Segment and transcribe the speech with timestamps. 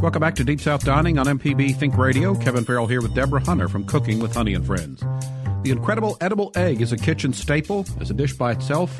[0.00, 2.32] Welcome back to Deep South Dining on MPB Think Radio.
[2.36, 5.00] Kevin Farrell here with Deborah Hunter from Cooking with Honey and Friends.
[5.64, 8.96] The incredible edible egg is a kitchen staple, as a dish by itself,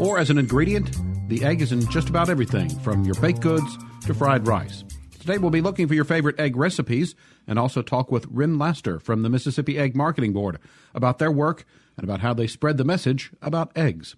[0.00, 0.96] or as an ingredient.
[1.28, 3.76] The egg is in just about everything, from your baked goods
[4.06, 4.82] to fried rice.
[5.18, 7.14] Today we'll be looking for your favorite egg recipes
[7.46, 10.58] and also talk with Ryn Laster from the Mississippi Egg Marketing Board
[10.94, 11.66] about their work
[11.98, 14.16] and about how they spread the message about eggs.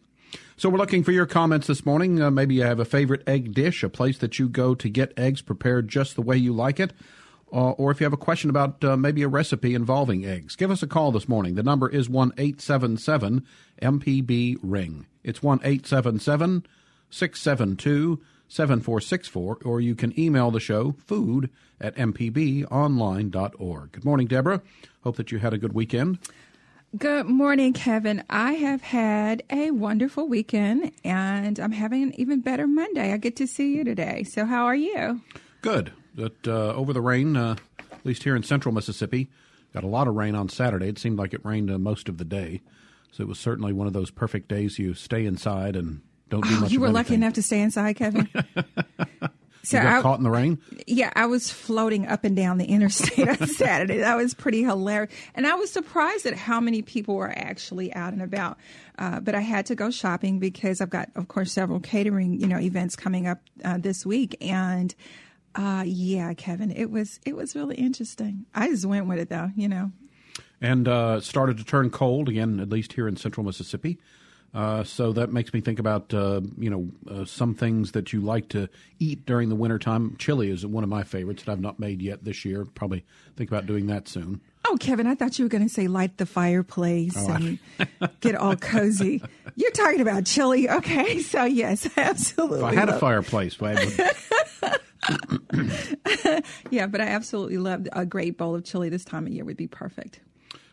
[0.56, 2.20] So we're looking for your comments this morning.
[2.22, 5.12] Uh, maybe you have a favorite egg dish, a place that you go to get
[5.18, 6.92] eggs prepared just the way you like it,
[7.52, 10.56] uh, or if you have a question about uh, maybe a recipe involving eggs.
[10.56, 11.54] Give us a call this morning.
[11.54, 13.46] The number is one eight seven seven
[13.80, 15.06] MPB ring.
[15.22, 16.64] It's one eight seven seven
[17.10, 21.96] six seven two seven four six four, or you can email the show food at
[21.96, 23.92] mpbonline.org.
[23.92, 24.62] Good morning, Deborah.
[25.02, 26.18] Hope that you had a good weekend.
[26.98, 28.22] Good morning, Kevin.
[28.28, 33.14] I have had a wonderful weekend and I'm having an even better Monday.
[33.14, 34.24] I get to see you today.
[34.24, 35.22] So, how are you?
[35.62, 35.94] Good.
[36.16, 39.30] That uh, over the rain, uh, at least here in central Mississippi,
[39.72, 40.88] got a lot of rain on Saturday.
[40.88, 42.60] It seemed like it rained uh, most of the day.
[43.10, 46.54] So, it was certainly one of those perfect days you stay inside and don't do
[46.56, 46.72] oh, much.
[46.72, 48.28] You were lucky enough to stay inside, Kevin.
[49.64, 50.60] So you got I, caught in the rain?
[50.86, 53.98] Yeah, I was floating up and down the interstate on Saturday.
[53.98, 55.14] That was pretty hilarious.
[55.34, 58.58] And I was surprised at how many people were actually out and about.
[58.98, 62.48] Uh, but I had to go shopping because I've got, of course, several catering, you
[62.48, 64.36] know, events coming up uh, this week.
[64.40, 64.94] And
[65.54, 68.46] uh, yeah, Kevin, it was it was really interesting.
[68.54, 69.92] I just went with it though, you know.
[70.60, 73.98] And uh, started to turn cold again, at least here in central Mississippi.
[74.54, 78.20] Uh, so that makes me think about uh, you know uh, some things that you
[78.20, 80.14] like to eat during the wintertime.
[80.18, 82.66] Chili is one of my favorites that I've not made yet this year.
[82.66, 83.04] Probably
[83.36, 84.42] think about doing that soon.
[84.68, 87.58] Oh, Kevin, I thought you were going to say light the fireplace oh, and
[88.20, 89.22] get all cozy.
[89.56, 91.20] You're talking about chili, okay?
[91.32, 92.58] So yes, absolutely.
[92.58, 93.56] If I had a fireplace,
[96.70, 99.56] yeah, but I absolutely love a great bowl of chili this time of year would
[99.56, 100.20] be perfect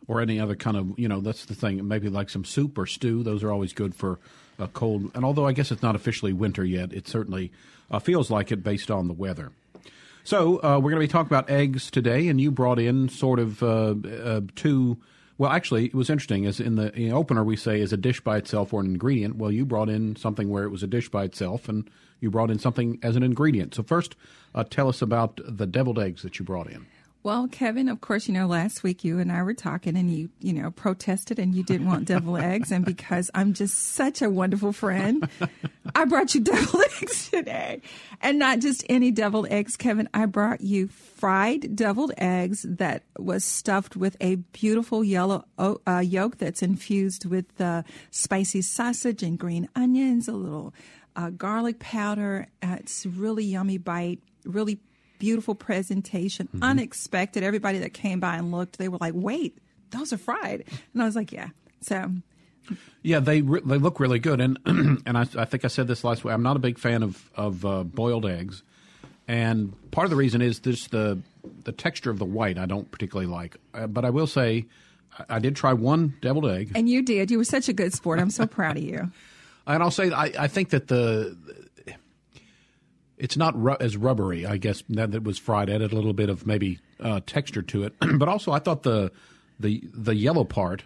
[0.09, 1.87] or any other kind of you know that's the thing.
[1.87, 3.23] Maybe like some soup or stew.
[3.23, 4.19] Those are always good for
[4.57, 5.11] a cold.
[5.15, 7.51] And although i guess it's not officially winter yet it certainly
[7.89, 9.51] uh, feels like it based on the weather.
[10.25, 13.39] So uh, we're going to be talking about eggs today and you brought in sort
[13.39, 14.97] of uh, uh two
[15.37, 17.97] well actually it was interesting as in the, in the opener we say is a
[17.97, 19.35] dish by itself or an ingredient.
[19.37, 22.51] Well you brought in something where it was a dish by itself and you brought
[22.51, 23.75] in something as an ingredient.
[23.75, 24.15] So first
[24.55, 26.87] uh, tell us about the deviled eggs that you brought in
[27.21, 30.29] well, Kevin, of course, you know, last week you and I were talking and you,
[30.39, 32.71] you know, protested and you didn't want deviled eggs.
[32.71, 35.27] And because I'm just such a wonderful friend,
[35.93, 37.81] I brought you deviled eggs today.
[38.21, 40.07] And not just any deviled eggs, Kevin.
[40.13, 46.37] I brought you fried deviled eggs that was stuffed with a beautiful yellow uh, yolk
[46.37, 50.73] that's infused with uh, spicy sausage and green onions, a little
[51.17, 52.47] uh, garlic powder.
[52.63, 54.79] Uh, it's really yummy bite, really
[55.19, 56.63] beautiful presentation, mm-hmm.
[56.63, 57.43] unexpected.
[57.43, 59.57] Everybody that came by and looked, they were like, "Wait,
[59.91, 60.63] those are fried,"
[60.93, 61.49] and I was like, "Yeah."
[61.81, 62.11] So.
[63.01, 66.03] Yeah, they re- they look really good, and and I, I, think I said this
[66.03, 66.33] last week.
[66.33, 68.63] I'm not a big fan of of uh, boiled eggs,
[69.27, 71.19] and part of the reason is just the
[71.63, 73.57] the texture of the white I don't particularly like.
[73.73, 74.65] Uh, but I will say,
[75.17, 77.31] I, I did try one deviled egg, and you did.
[77.31, 78.19] You were such a good sport.
[78.19, 79.11] I'm so proud of you.
[79.67, 81.37] And I'll say I, I think that the
[83.19, 85.69] it's not ru- as rubbery, I guess, that it was fried.
[85.69, 89.11] Added a little bit of maybe uh, texture to it, but also I thought the
[89.59, 90.83] the the yellow part,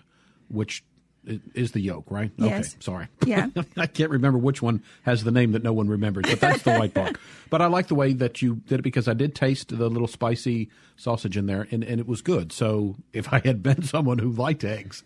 [0.49, 0.83] which
[1.53, 2.31] is the yolk, right?
[2.37, 2.73] Yes.
[2.73, 3.07] Okay, sorry.
[3.25, 3.47] Yeah.
[3.77, 6.73] I can't remember which one has the name that no one remembers, but that's the
[6.75, 7.17] white part.
[7.49, 10.07] But I like the way that you did it because I did taste the little
[10.07, 12.51] spicy sausage in there, and, and it was good.
[12.51, 15.03] So if I had been someone who liked eggs,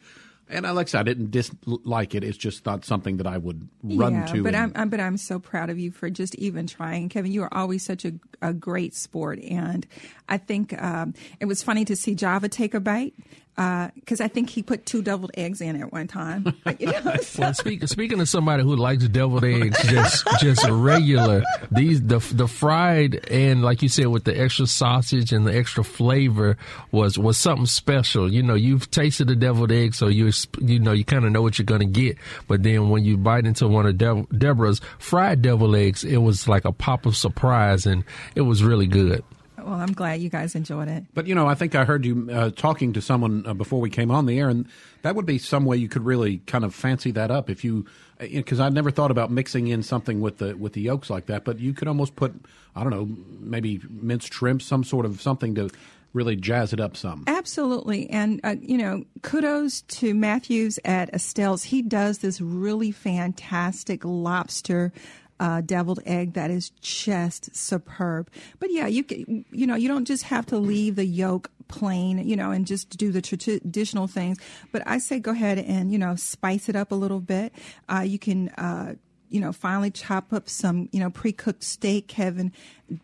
[0.50, 2.24] and I said, I didn't dislike it.
[2.24, 4.44] It's just not something that I would run yeah, to.
[4.44, 7.32] But and, I'm, I'm, but I'm so proud of you for just even trying, Kevin.
[7.32, 9.86] You are always such a, a great sport, and
[10.30, 13.14] I think um, it was funny to see Java take a bite
[13.58, 16.54] because uh, I think he put two deviled eggs in at one time.
[16.80, 17.42] You know, so.
[17.42, 21.42] well, speak, speaking of somebody who likes deviled eggs, just just regular
[21.72, 25.84] these the the fried and like you said with the extra sausage and the extra
[25.84, 26.58] flavor
[26.92, 28.32] was was something special.
[28.32, 30.32] You know, you've tasted the deviled egg, so you
[30.62, 32.18] you know you kind of know what you're gonna get.
[32.48, 36.48] But then when you bite into one of De- Deborah's fried deviled eggs, it was
[36.48, 38.04] like a pop of surprise, and
[38.36, 39.24] it was really good.
[39.68, 41.04] Well, I'm glad you guys enjoyed it.
[41.14, 43.90] But you know, I think I heard you uh, talking to someone uh, before we
[43.90, 44.66] came on the air, and
[45.02, 47.86] that would be some way you could really kind of fancy that up if you,
[48.18, 51.26] because uh, I'd never thought about mixing in something with the with the yolks like
[51.26, 51.44] that.
[51.44, 52.34] But you could almost put,
[52.78, 53.10] I don't know,
[53.42, 55.70] maybe minced shrimp, some sort of something to
[56.14, 57.26] really jazz it up some.
[57.28, 58.10] Absolutely.
[58.10, 61.64] And, uh, you know, kudos to Matthews at Estelle's.
[61.64, 64.94] He does this really fantastic lobster
[65.40, 68.30] uh, deviled egg that is just superb.
[68.60, 72.28] But yeah, you can, you know, you don't just have to leave the yolk plain,
[72.28, 74.38] you know, and just do the traditional things.
[74.72, 77.54] But I say go ahead and, you know, spice it up a little bit.
[77.90, 78.96] Uh, you can, uh,
[79.30, 82.52] you know, finally chop up some, you know, pre-cooked steak, Kevin,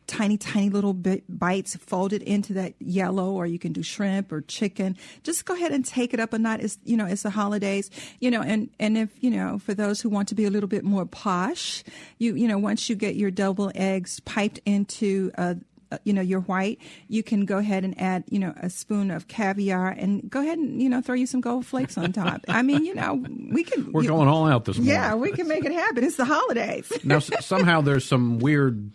[0.07, 4.41] tiny, tiny little bit bites, folded into that yellow, or you can do shrimp or
[4.41, 4.97] chicken.
[5.23, 6.61] Just go ahead and take it up a notch.
[6.61, 7.89] It's, you know, it's the holidays,
[8.19, 10.69] you know, and, and if, you know, for those who want to be a little
[10.69, 11.83] bit more posh,
[12.17, 15.55] you, you know, once you get your double eggs piped into, uh,
[15.93, 19.11] Uh, you know you're white, you can go ahead and add you know a spoon
[19.11, 22.41] of caviar and go ahead and you know throw you some gold flakes on top.
[22.47, 23.91] I mean, you know, we can.
[23.91, 24.93] We're you, going all out this morning.
[24.93, 26.03] Yeah, we can make it happen.
[26.03, 26.91] It's the holidays.
[27.03, 28.91] now somehow there's some weird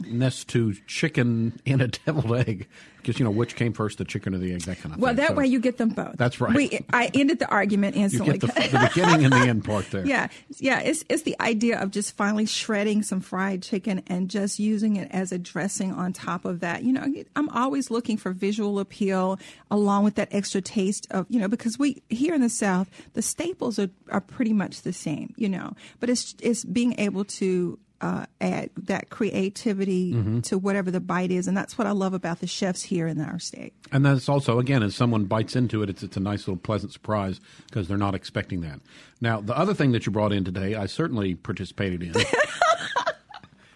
[0.00, 2.68] ness to chicken in a deviled egg
[3.08, 5.10] because you know which came first, the chicken or the egg, that kind of well,
[5.10, 5.16] thing.
[5.18, 6.16] Well, that so, way you get them both.
[6.16, 6.54] That's right.
[6.54, 8.34] We, I ended the argument instantly.
[8.34, 10.06] You get the, the beginning and the end part there.
[10.08, 10.28] Yeah,
[10.58, 10.80] yeah.
[10.80, 15.08] It's it's the idea of just finally shredding some fried chicken and just using it
[15.10, 16.82] as a dressing on top of that.
[16.82, 17.06] You know,
[17.36, 19.38] I'm always looking for visual appeal
[19.70, 23.22] along with that extra taste of you know because we here in the South the
[23.22, 25.34] staples are are pretty much the same.
[25.36, 30.40] You know, but it's it's being able to uh, add that creativity mm-hmm.
[30.40, 33.20] to whatever the bite is, and that's what I love about the chefs here in
[33.20, 33.74] our state.
[33.90, 36.92] And that's also, again, as someone bites into it, it's it's a nice little pleasant
[36.92, 38.80] surprise because they're not expecting that.
[39.20, 42.14] Now, the other thing that you brought in today, I certainly participated in.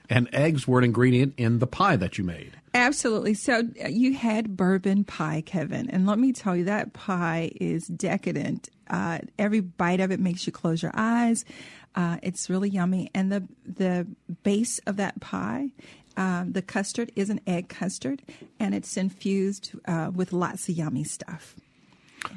[0.09, 2.53] and eggs were an ingredient in the pie that you made.
[2.75, 3.35] Absolutely.
[3.35, 7.87] So uh, you had bourbon pie, Kevin, and let me tell you that pie is
[7.87, 8.69] decadent.
[8.89, 11.45] Uh, every bite of it makes you close your eyes.
[11.95, 14.07] Uh, it's really yummy, and the the
[14.43, 15.71] base of that pie,
[16.17, 18.23] um, the custard is an egg custard,
[18.59, 21.57] and it's infused uh, with lots of yummy stuff.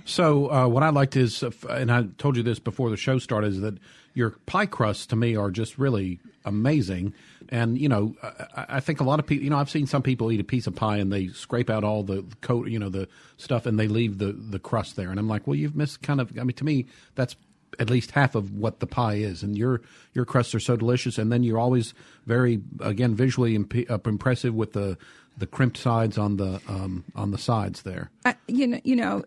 [0.03, 3.19] So uh, what I liked is, uh, and I told you this before the show
[3.19, 3.77] started, is that
[4.13, 7.13] your pie crusts to me are just really amazing.
[7.49, 10.01] And you know, I, I, think a lot of people, you know, I've seen some
[10.01, 12.89] people eat a piece of pie and they scrape out all the coat, you know,
[12.89, 15.09] the stuff, and they leave the the crust there.
[15.09, 16.37] And I'm like, well, you've missed kind of.
[16.39, 17.35] I mean, to me, that's
[17.79, 19.43] at least half of what the pie is.
[19.43, 19.81] And your
[20.13, 21.93] your crusts are so delicious, and then you're always
[22.25, 24.97] very again visually imp- uh, impressive with the
[25.37, 28.09] the crimped sides on the um, on the sides there.
[28.23, 29.23] I, you know, you know,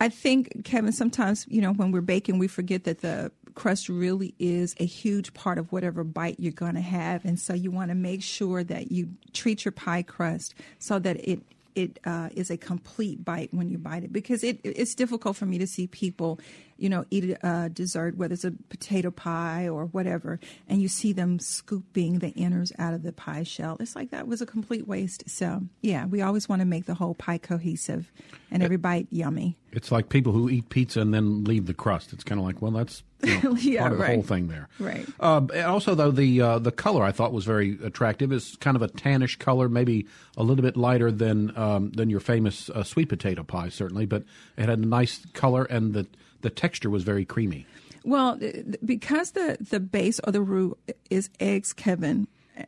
[0.00, 0.92] I think Kevin.
[0.92, 5.34] Sometimes you know when we're baking, we forget that the crust really is a huge
[5.34, 8.64] part of whatever bite you're going to have, and so you want to make sure
[8.64, 11.40] that you treat your pie crust so that it
[11.74, 15.46] it uh, is a complete bite when you bite it because it it's difficult for
[15.46, 16.38] me to see people
[16.82, 21.12] you know, eat a dessert, whether it's a potato pie or whatever, and you see
[21.12, 23.76] them scooping the inners out of the pie shell.
[23.78, 25.22] It's like that was a complete waste.
[25.30, 28.10] So, yeah, we always want to make the whole pie cohesive
[28.50, 29.56] and every bite yummy.
[29.70, 32.12] It's like people who eat pizza and then leave the crust.
[32.12, 34.68] It's kind of like, well, that's you know, yeah, part of the whole thing there.
[34.80, 35.06] Right.
[35.20, 38.32] Uh, also, though, the uh, the color I thought was very attractive.
[38.32, 40.06] It's kind of a tannish color, maybe
[40.36, 44.24] a little bit lighter than um, than your famous uh, sweet potato pie, certainly, but
[44.56, 46.06] it had a nice color and the
[46.42, 47.66] the texture was very creamy.
[48.04, 48.38] Well,
[48.84, 50.76] because the the base or the roux
[51.10, 52.26] is eggs, Kevin,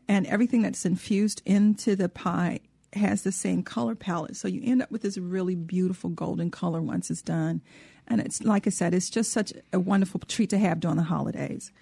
[0.09, 2.61] and everything that's infused into the pie
[2.93, 6.81] has the same color palette, so you end up with this really beautiful golden color
[6.81, 7.61] once it's done.
[8.06, 11.03] And it's like I said, it's just such a wonderful treat to have during the
[11.03, 11.73] holidays.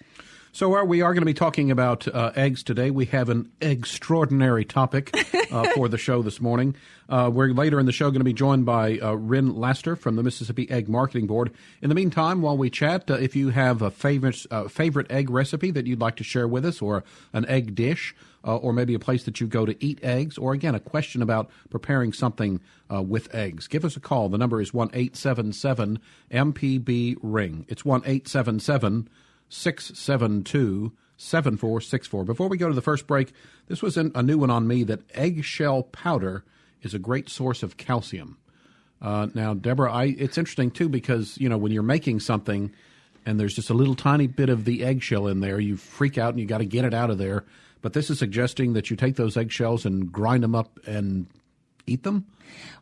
[0.55, 2.91] So uh, we are going to be talking about uh, eggs today.
[2.91, 5.09] We have an extraordinary topic
[5.51, 6.75] uh, for the show this morning.
[7.09, 10.15] Uh, we're later in the show going to be joined by uh, Rin Laster from
[10.15, 11.51] the Mississippi Egg Marketing Board.
[11.81, 15.71] In the meantime, while we chat, uh, if you have a favorite favorite egg recipe
[15.71, 19.23] that you'd like to share with us, or an egg dish, or maybe a place
[19.23, 23.67] that you go to eat eggs, or again a question about preparing something with eggs,
[23.67, 24.29] give us a call.
[24.29, 25.97] The number is one eight seven seven
[26.31, 27.65] MPB ring.
[27.67, 29.09] It's one eight seven seven.
[29.53, 32.23] 672 7464.
[32.23, 33.31] Before we go to the first break,
[33.67, 36.43] this was a new one on me that eggshell powder
[36.81, 38.37] is a great source of calcium.
[39.01, 42.73] Uh, now, Deborah, I, it's interesting too because you know when you're making something
[43.25, 46.31] and there's just a little tiny bit of the eggshell in there, you freak out
[46.31, 47.45] and you got to get it out of there.
[47.81, 51.27] But this is suggesting that you take those eggshells and grind them up and
[51.85, 52.25] eat them.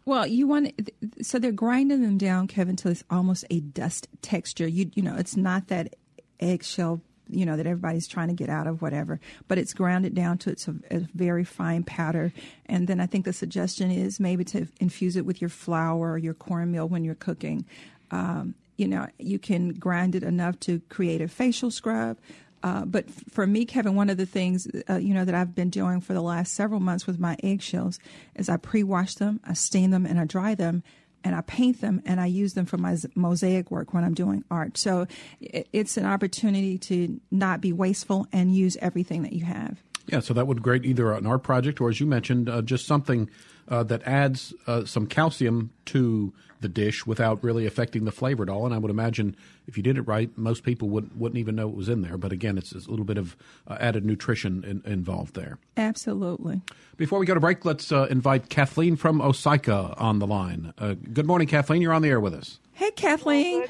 [0.05, 4.67] Well, you want so they're grinding them down, Kevin, till it's almost a dust texture.
[4.67, 5.95] You you know, it's not that
[6.41, 9.19] eggshell you know that everybody's trying to get out of whatever.
[9.47, 12.33] But it's grounded down to it's a, a, very fine powder.
[12.65, 16.17] And then i think the suggestion is maybe to infuse it with your flour or
[16.17, 17.65] your cornmeal when you're cooking.
[18.11, 22.17] Um, you know you can grind it enough to create a facial scrub.
[22.63, 25.69] Uh, but for me, Kevin, one of the things uh, you know that I've been
[25.69, 27.99] doing for the last several months with my eggshells
[28.35, 30.83] is I pre-wash them, I steam them, and I dry them
[31.23, 34.43] and I paint them and I use them for my mosaic work when I'm doing
[34.49, 34.77] art.
[34.77, 35.07] So
[35.39, 39.81] it's an opportunity to not be wasteful and use everything that you have.
[40.07, 42.85] Yeah, so that would great either an art project or, as you mentioned, uh, just
[42.85, 43.29] something
[43.67, 48.49] uh, that adds uh, some calcium to the dish without really affecting the flavor at
[48.49, 48.65] all.
[48.65, 49.35] And I would imagine
[49.67, 52.17] if you did it right, most people would, wouldn't even know it was in there.
[52.17, 53.35] But again, it's, it's a little bit of
[53.67, 55.57] uh, added nutrition in, involved there.
[55.77, 56.61] Absolutely.
[56.97, 60.73] Before we go to break, let's uh, invite Kathleen from Osyka on the line.
[60.77, 61.81] Uh, good morning, Kathleen.
[61.81, 62.59] You're on the air with us.
[62.73, 63.61] Hey, Kathleen.
[63.61, 63.69] Good,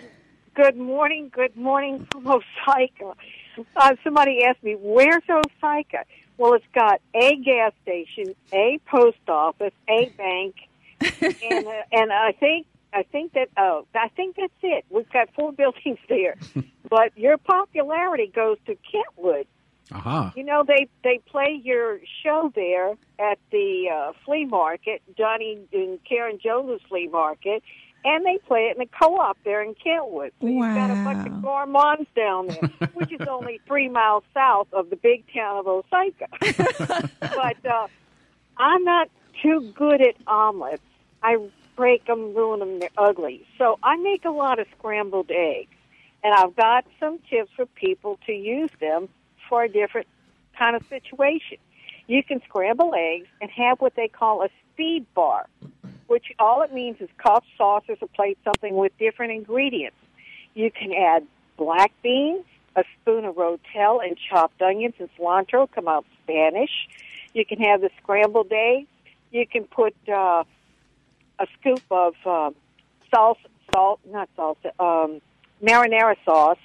[0.55, 1.31] good morning.
[1.33, 3.15] Good morning from Osyka.
[3.75, 6.03] Uh, somebody asked me, where's Osyka?
[6.37, 10.55] Well, it's got a gas station, a post office, a bank,
[11.21, 14.85] and uh, and I think I think that oh I think that's it.
[14.89, 16.35] We've got four buildings there,
[16.89, 19.47] but your popularity goes to Kentwood.
[19.91, 20.31] Uh-huh.
[20.35, 25.99] You know they they play your show there at the uh, flea market, Johnny and
[26.07, 27.61] Karen Jones' flea market,
[28.05, 30.31] and they play it in the co-op there in Kentwood.
[30.39, 30.67] So wow.
[30.67, 34.89] you've got a bunch of gourmands down there, which is only three miles south of
[34.89, 37.09] the big town of Osyka.
[37.19, 37.87] but uh,
[38.57, 39.09] I'm not
[39.41, 40.83] too good at omelets.
[41.21, 41.37] I
[41.75, 43.45] break them, ruin them, they're ugly.
[43.57, 45.75] So I make a lot of scrambled eggs,
[46.23, 49.09] and I've got some tips for people to use them
[49.49, 50.07] for a different
[50.57, 51.57] kind of situation.
[52.07, 55.47] You can scramble eggs and have what they call a speed bar
[56.11, 59.95] which all it means is cups, saucers, a plate, something with different ingredients.
[60.53, 61.25] You can add
[61.55, 62.43] black beans,
[62.75, 65.71] a spoon of rotel, and chopped onions and cilantro.
[65.71, 66.89] Come out Spanish.
[67.33, 68.89] You can have the scrambled eggs.
[69.31, 70.43] You can put uh,
[71.41, 72.51] a scoop of uh,
[73.13, 73.39] salt,
[73.73, 75.21] salt, not salsa, um,
[75.61, 76.59] marinara sauce,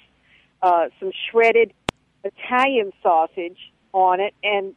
[0.61, 1.73] uh, some shredded
[2.23, 4.75] Italian sausage on it, and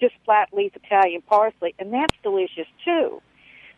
[0.00, 3.20] just flat leaf Italian parsley, and that's delicious too.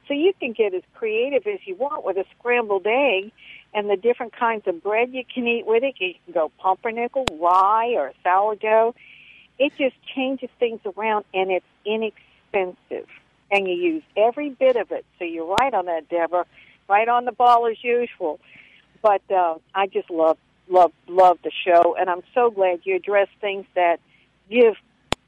[0.07, 3.31] So you can get as creative as you want with a scrambled egg
[3.75, 5.95] and the different kinds of bread you can eat with it.
[5.99, 8.95] You can go pumpernickel, rye, or sourdough.
[9.59, 13.07] It just changes things around and it's inexpensive.
[13.51, 15.07] And you use every bit of it.
[15.19, 16.47] So you're right on that, Deborah.
[16.89, 18.41] Right on the ball as usual.
[19.03, 20.39] But uh, I just love,
[20.69, 21.97] love, love the show.
[21.99, 24.01] And I'm so glad you address things that
[24.51, 24.75] give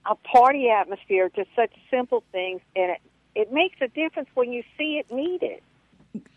[0.07, 3.01] a party atmosphere to such simple things and it
[3.35, 5.61] it makes a difference when you see it needed.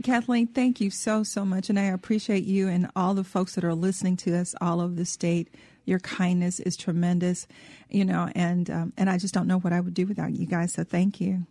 [0.03, 1.69] Kathleen, thank you so, so much.
[1.69, 4.93] And I appreciate you and all the folks that are listening to us all over
[4.93, 5.49] the state.
[5.85, 7.47] Your kindness is tremendous,
[7.89, 10.45] you know, and um, and I just don't know what I would do without you
[10.45, 10.73] guys.
[10.73, 11.45] So thank you.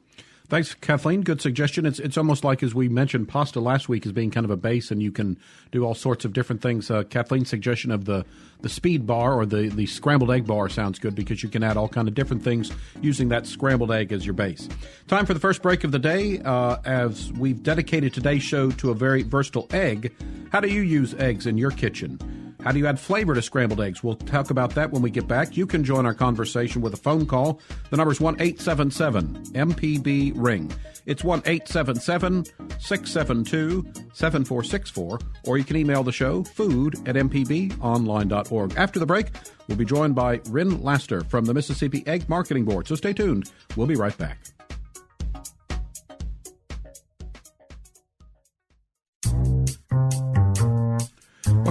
[0.52, 1.23] Thanks, Kathleen.
[1.23, 1.87] Good suggestion.
[1.87, 4.56] It's it's almost like as we mentioned pasta last week as being kind of a
[4.59, 5.38] base, and you can
[5.71, 6.90] do all sorts of different things.
[6.90, 8.26] Uh, Kathleen's suggestion of the
[8.61, 11.78] the speed bar or the the scrambled egg bar sounds good because you can add
[11.78, 14.68] all kind of different things using that scrambled egg as your base.
[15.09, 16.38] Time for the first break of the day.
[16.44, 20.14] Uh, as we've dedicated today's show to a very versatile egg,
[20.50, 22.18] how do you use eggs in your kitchen?
[22.62, 24.04] How do you add flavor to scrambled eggs?
[24.04, 25.57] We'll talk about that when we get back.
[25.57, 27.61] You can join our conversation with a phone call.
[27.90, 30.73] The number is 1 877 MPB Ring.
[31.04, 32.45] It's 1 877
[32.78, 38.75] 672 7464, or you can email the show food at mpbonline.org.
[38.76, 39.26] After the break,
[39.66, 42.87] we'll be joined by Rin Laster from the Mississippi Egg Marketing Board.
[42.87, 43.50] So stay tuned.
[43.76, 44.51] We'll be right back.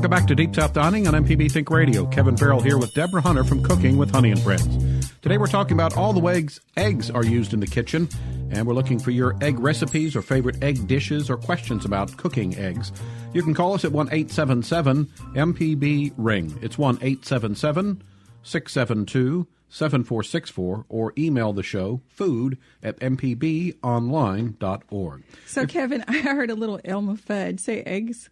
[0.02, 2.08] Welcome back to Deep South Dining on MPB Think Radio.
[2.08, 5.12] Kevin Farrell here with Deborah Hunter from Cooking with Honey and Friends.
[5.22, 8.10] Today we're talking about all the ways eggs are used in the kitchen,
[8.50, 12.58] and we're looking for your egg recipes or favorite egg dishes or questions about cooking
[12.58, 12.92] eggs.
[13.34, 15.06] You can call us at 1 877
[15.36, 16.58] MPB Ring.
[16.64, 18.02] It's 1 877
[18.42, 25.24] 672 7464 or email the show food at mpbonline.org.
[25.48, 28.30] So, Kevin, I heard a little Elmer Fudd say eggs.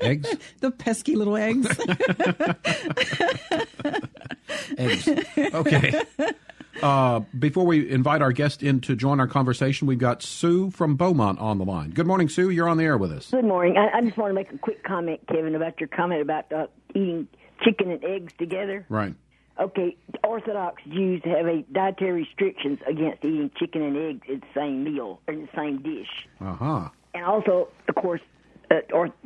[0.00, 0.34] Eggs?
[0.60, 1.68] the pesky little eggs.
[4.78, 5.08] eggs.
[5.54, 6.02] Okay.
[6.82, 10.96] Uh, before we invite our guest in to join our conversation, we've got Sue from
[10.96, 11.90] Beaumont on the line.
[11.90, 12.50] Good morning, Sue.
[12.50, 13.30] You're on the air with us.
[13.30, 13.76] Good morning.
[13.76, 16.66] I, I just want to make a quick comment, Kevin, about your comment about uh,
[16.90, 17.28] eating
[17.62, 18.86] chicken and eggs together.
[18.88, 19.14] Right.
[19.60, 24.84] Okay, Orthodox Jews have a dietary restrictions against eating chicken and eggs in the same
[24.84, 26.08] meal or in the same dish.
[26.40, 26.88] Uh huh.
[27.14, 28.22] And also, of course,
[28.70, 28.76] uh,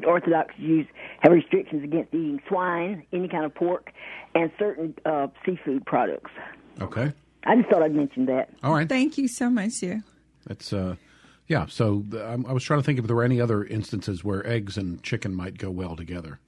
[0.05, 0.87] Orthodox Jews
[1.21, 3.93] have restrictions against eating swine, any kind of pork,
[4.35, 6.33] and certain uh, seafood products.
[6.81, 7.13] Okay.
[7.45, 8.51] I just thought I'd mention that.
[8.65, 8.89] All right.
[8.89, 10.03] Thank you so much, Sue.
[10.47, 10.97] That's uh,
[11.47, 11.67] yeah.
[11.67, 15.01] So I was trying to think if there were any other instances where eggs and
[15.03, 16.41] chicken might go well together.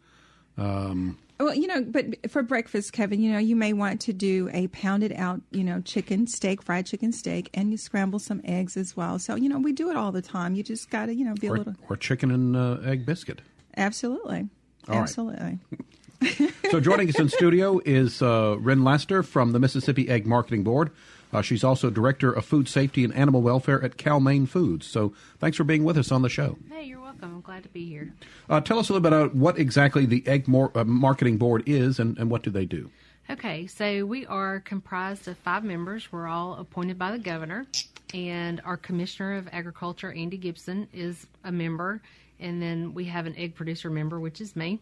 [0.58, 4.50] Um, Well, you know, but for breakfast, Kevin, you know, you may want to do
[4.52, 8.76] a pounded out, you know, chicken steak, fried chicken steak, and you scramble some eggs
[8.76, 9.20] as well.
[9.20, 10.56] So, you know, we do it all the time.
[10.56, 11.74] You just got to, you know, be a or, little.
[11.88, 13.40] or chicken and uh, egg biscuit.
[13.76, 14.48] Absolutely.
[14.88, 15.02] All right.
[15.02, 15.58] Absolutely.
[16.72, 20.90] So joining us in studio is uh, Ren Laster from the Mississippi Egg Marketing Board.
[21.32, 24.88] Uh, she's also director of food safety and animal welfare at Cal-Maine Foods.
[24.88, 26.58] So thanks for being with us on the show.
[26.68, 27.37] Hey, you're welcome.
[27.37, 28.12] I'm glad to be here.
[28.48, 31.62] Uh, tell us a little bit about what exactly the Egg Mor- uh, Marketing Board
[31.66, 32.90] is and, and what do they do.
[33.30, 36.10] Okay, so we are comprised of five members.
[36.10, 37.66] We're all appointed by the governor,
[38.14, 42.00] and our commissioner of agriculture, Andy Gipson, is a member.
[42.40, 44.80] And then we have an egg producer member, which is me.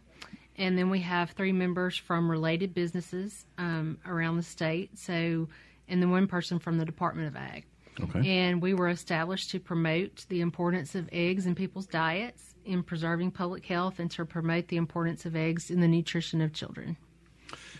[0.58, 4.96] And then we have three members from related businesses um, around the state.
[4.96, 5.48] So,
[5.88, 7.64] and then one person from the Department of Ag.
[8.00, 8.28] Okay.
[8.28, 13.30] And we were established to promote the importance of eggs in people's diets, in preserving
[13.30, 16.96] public health, and to promote the importance of eggs in the nutrition of children.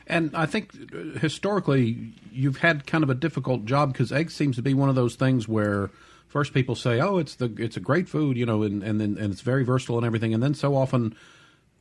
[0.07, 4.57] And I think uh, historically you've had kind of a difficult job because eggs seems
[4.57, 5.91] to be one of those things where
[6.29, 9.17] first people say, "Oh, it's the it's a great food," you know, and and then
[9.19, 11.17] and it's very versatile and everything, and then so often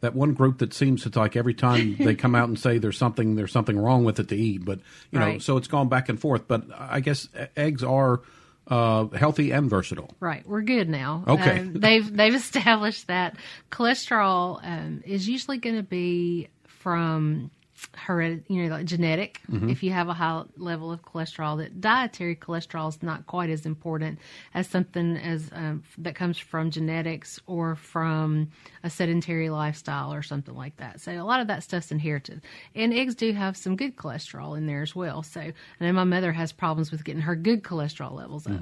[0.02, 2.98] that one group that seems to like every time they come out and say there's
[2.98, 4.80] something there's something wrong with it to eat, but
[5.12, 5.42] you know, Right.
[5.42, 6.48] so it's gone back and forth.
[6.48, 8.22] But I guess eggs are
[8.68, 10.12] uh, healthy and versatile.
[10.20, 11.24] Right, we're good now.
[11.28, 11.60] Okay.
[11.60, 13.38] Um, they've they've established that
[13.72, 17.52] cholesterol um, is usually going to be from
[17.94, 19.42] heredit, you know, like genetic.
[19.70, 23.65] If you have a high level of cholesterol, that dietary cholesterol is not quite as
[23.65, 24.20] important
[24.54, 28.50] as something as um, that comes from genetics or from
[28.84, 31.00] a sedentary lifestyle or something like that.
[31.01, 32.42] So a lot of that stuff's inherited,
[32.75, 35.24] and eggs do have some good cholesterol in there as well.
[35.24, 38.60] So I know my mother has problems with getting her good cholesterol levels up.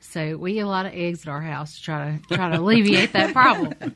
[0.00, 2.58] So we eat a lot of eggs at our house to try to try to
[2.60, 3.74] alleviate that problem.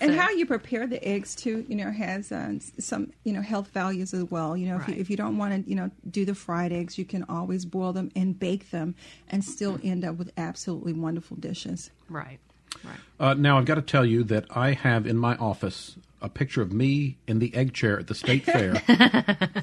[0.00, 3.42] And So- how you prepare the eggs too, you know, has uh, some you know
[3.42, 4.56] health values as well.
[4.56, 6.96] You know, if you, if you don't want to, you know, do the fried eggs,
[6.98, 8.94] you can always boil them and bake them,
[9.28, 11.90] and still end up with absolutely wonderful dishes.
[12.08, 12.38] Right.
[12.84, 12.96] Right.
[13.18, 16.62] Uh, now I've got to tell you that I have in my office a picture
[16.62, 18.76] of me in the egg chair at the state fair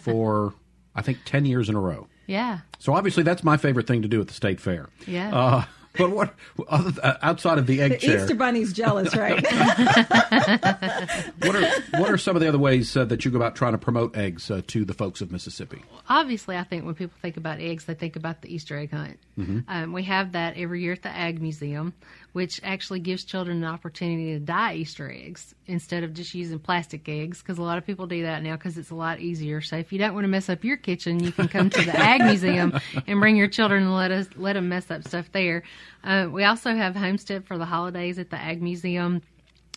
[0.02, 0.54] for
[0.96, 2.08] I think ten years in a row.
[2.26, 2.60] Yeah.
[2.80, 4.90] So obviously that's my favorite thing to do at the state fair.
[5.08, 5.34] Yeah.
[5.36, 5.66] Uh,
[6.08, 6.34] but what
[6.68, 8.22] other, uh, outside of the egg The chair?
[8.22, 9.44] Easter Bunny's jealous, right?
[11.42, 13.74] What are what are some of the other ways uh, that you go about trying
[13.74, 15.84] to promote eggs uh, to the folks of Mississippi?
[16.10, 19.20] Obviously, I think when people think about eggs, they think about the Easter egg hunt.
[19.68, 21.94] Um, we have that every year at the Ag Museum,
[22.38, 27.10] which actually gives children an opportunity to dye Easter eggs instead of just using plastic
[27.10, 29.60] eggs, because a lot of people do that now because it's a lot easier.
[29.60, 31.98] So if you don't want to mess up your kitchen, you can come to the
[31.98, 35.64] Ag Museum and bring your children and let us let them mess up stuff there.
[36.04, 39.24] Uh, we also have homestead for the holidays at the Ag Museum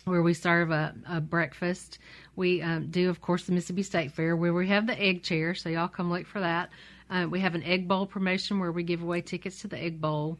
[0.05, 1.97] where we serve a, a breakfast.
[2.35, 5.55] We um, do, of course, the Mississippi State Fair where we have the egg chair,
[5.55, 6.69] so y'all come look for that.
[7.09, 9.99] Uh, we have an egg bowl promotion where we give away tickets to the egg
[9.99, 10.37] bowl.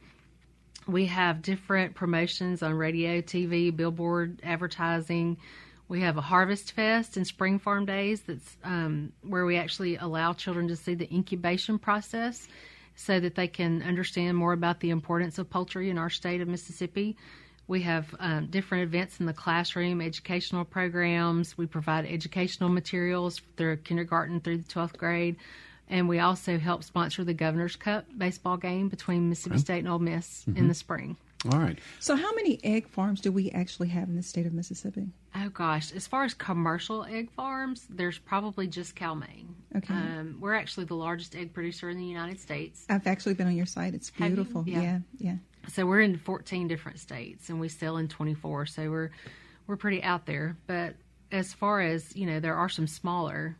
[0.87, 5.37] We have different promotions on radio, TV, billboard advertising.
[5.87, 10.33] We have a harvest fest and spring farm days that's um, where we actually allow
[10.33, 12.47] children to see the incubation process
[12.95, 16.47] so that they can understand more about the importance of poultry in our state of
[16.47, 17.17] Mississippi.
[17.67, 21.57] We have um, different events in the classroom, educational programs.
[21.57, 25.37] We provide educational materials through kindergarten through the 12th grade.
[25.91, 29.99] And we also help sponsor the Governor's Cup baseball game between Mississippi State and Ole
[29.99, 31.17] Miss in the spring.
[31.51, 31.77] All right.
[31.99, 35.07] so, how many egg farms do we actually have in the state of Mississippi?
[35.35, 39.55] Oh gosh, as far as commercial egg farms, there's probably just Cal-Maine.
[39.77, 39.93] Okay.
[39.93, 42.85] Um, we're actually the largest egg producer in the United States.
[42.89, 43.93] I've actually been on your site.
[43.95, 44.63] It's beautiful.
[44.67, 44.81] Yeah.
[44.81, 45.35] yeah, yeah.
[45.69, 48.67] So we're in 14 different states and we sell in 24.
[48.67, 49.11] So we're
[49.67, 50.57] we're pretty out there.
[50.67, 50.95] But
[51.31, 53.55] as far as, you know, there are some smaller,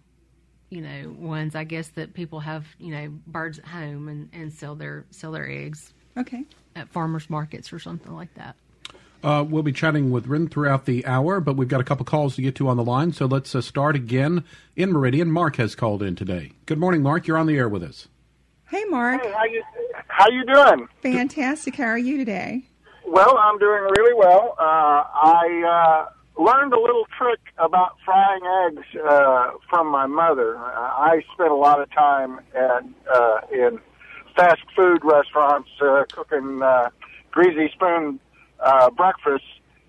[0.72, 4.52] you know, ones I guess that people have, you know, birds at home and, and
[4.52, 6.44] sell their sell their eggs Okay.
[6.76, 8.56] at farmers markets or something like that.
[9.24, 12.36] Uh, we'll be chatting with Rin throughout the hour, but we've got a couple calls
[12.38, 13.12] to get to on the line.
[13.14, 14.44] So let's uh, start again
[14.76, 15.30] in Meridian.
[15.32, 16.54] Mark has called in today.
[16.66, 17.28] Good morning, Mark.
[17.28, 18.08] You're on the air with us.
[18.70, 19.22] Hey, Mark.
[19.22, 19.64] Hey, how you
[20.08, 20.88] how you doing?
[21.04, 21.76] Fantastic.
[21.76, 22.64] How are you today?
[23.06, 24.56] Well, I'm doing really well.
[24.58, 30.58] Uh, I uh, learned a little trick about frying eggs uh, from my mother.
[30.58, 33.80] Uh, I spent a lot of time at uh, in
[34.36, 36.90] fast food restaurants uh, cooking uh,
[37.32, 38.20] greasy spoon
[38.60, 39.44] uh, breakfast.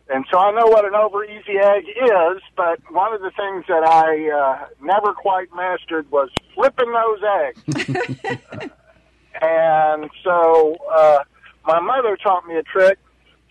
[0.08, 3.64] And so I know what an over easy egg is, but one of the things
[3.68, 8.72] that I uh, never quite mastered was flipping those eggs.
[9.42, 11.24] And so uh,
[11.66, 12.98] my mother taught me a trick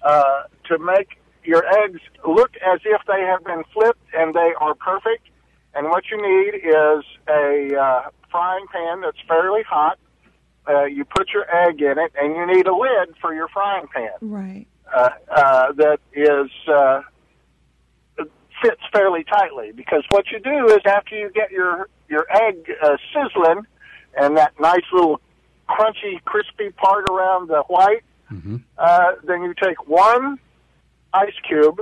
[0.04, 4.76] uh, to make your eggs look as if they have been flipped and they are
[4.76, 5.28] perfect.
[5.74, 9.98] and what you need is a uh, frying pan that's fairly hot.
[10.68, 13.88] Uh, you put your egg in it, and you need a lid for your frying
[13.88, 14.68] pan Right.
[14.94, 17.02] uh, uh, that is uh,
[18.62, 19.72] fits fairly tightly.
[19.72, 23.66] Because what you do is after you get your your egg uh, sizzling
[24.16, 25.20] and that nice little
[25.70, 28.04] crunchy, crispy part around the white,
[28.78, 30.38] uh, then you take one
[31.14, 31.82] ice cube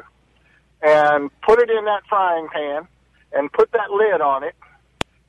[0.82, 2.88] and put it in that frying pan
[3.34, 4.56] and put that lid on it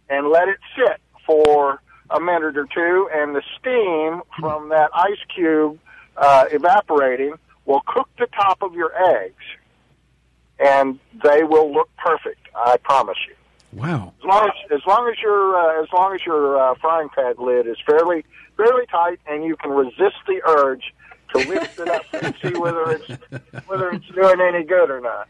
[0.08, 5.18] and let it sit for a minute or two, and the steam from that ice
[5.34, 5.78] cube
[6.16, 7.34] uh, evaporating
[7.64, 9.44] will cook the top of your eggs,
[10.58, 12.48] and they will look perfect.
[12.54, 13.34] I promise you.
[13.72, 14.12] Wow.
[14.18, 17.34] As long as as long as your uh, as long as your uh, frying pan
[17.38, 18.24] lid is fairly
[18.56, 20.92] fairly tight, and you can resist the urge
[21.32, 25.28] to lift it up and see whether it's whether it's doing any good or not.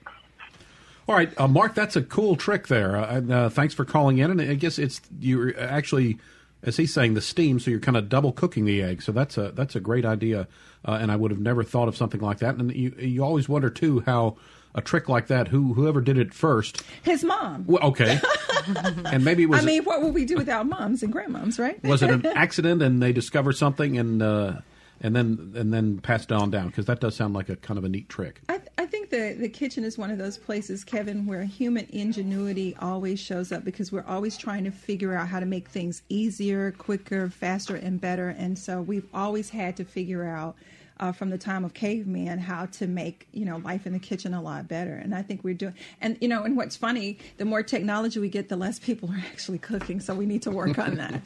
[1.09, 2.97] All right, uh, Mark, that's a cool trick there.
[2.97, 4.31] Uh, uh, thanks for calling in.
[4.31, 6.19] And I guess it's you're actually,
[6.63, 9.03] as he's saying, the steam, so you're kind of double cooking the egg.
[9.03, 10.47] So that's a that's a great idea.
[10.85, 12.55] Uh, and I would have never thought of something like that.
[12.57, 14.37] And you you always wonder too how
[14.75, 16.83] a trick like that, who whoever did it first.
[17.03, 17.65] His mom.
[17.67, 18.21] Well, okay,
[19.07, 21.83] and maybe it was I mean, what would we do without moms and grandmoms, right?
[21.83, 24.53] was it an accident and they discovered something and uh,
[25.01, 27.79] and then and then passed it on down because that does sound like a kind
[27.79, 28.41] of a neat trick.
[28.49, 32.77] I, I think the, the kitchen is one of those places, Kevin, where human ingenuity
[32.81, 36.73] always shows up because we're always trying to figure out how to make things easier,
[36.73, 38.29] quicker, faster, and better.
[38.31, 40.57] And so we've always had to figure out
[41.01, 44.35] uh, from the time of caveman how to make you know life in the kitchen
[44.35, 44.95] a lot better.
[44.95, 45.75] And I think we're doing.
[46.01, 49.25] And you know, and what's funny, the more technology we get, the less people are
[49.33, 50.01] actually cooking.
[50.01, 51.23] So we need to work on that.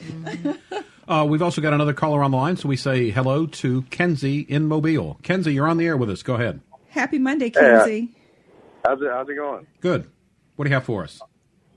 [1.07, 4.40] Uh, we've also got another caller on the line, so we say hello to Kenzie
[4.40, 5.19] in Mobile.
[5.23, 6.23] Kenzie, you're on the air with us.
[6.23, 6.61] Go ahead.
[6.88, 8.11] Happy Monday, Kenzie.
[8.85, 9.67] How's it How's it going?
[9.81, 10.11] Good.
[10.57, 11.21] What do you have for us?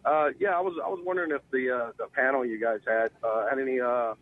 [0.06, 3.12] Uh, yeah, I was I was wondering if the uh, the panel you guys had
[3.24, 4.14] uh, had any uh,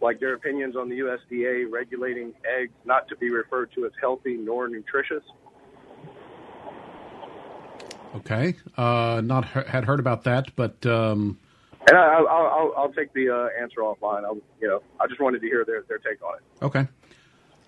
[0.00, 4.36] like their opinions on the USDA regulating eggs not to be referred to as healthy
[4.36, 5.24] nor nutritious.
[8.16, 8.54] Okay.
[8.76, 11.38] Uh, not he- had heard about that, but um,
[11.86, 14.24] And I, I'll, I'll I'll take the uh, answer offline.
[14.24, 16.64] I you know I just wanted to hear their their take on it.
[16.64, 16.86] okay.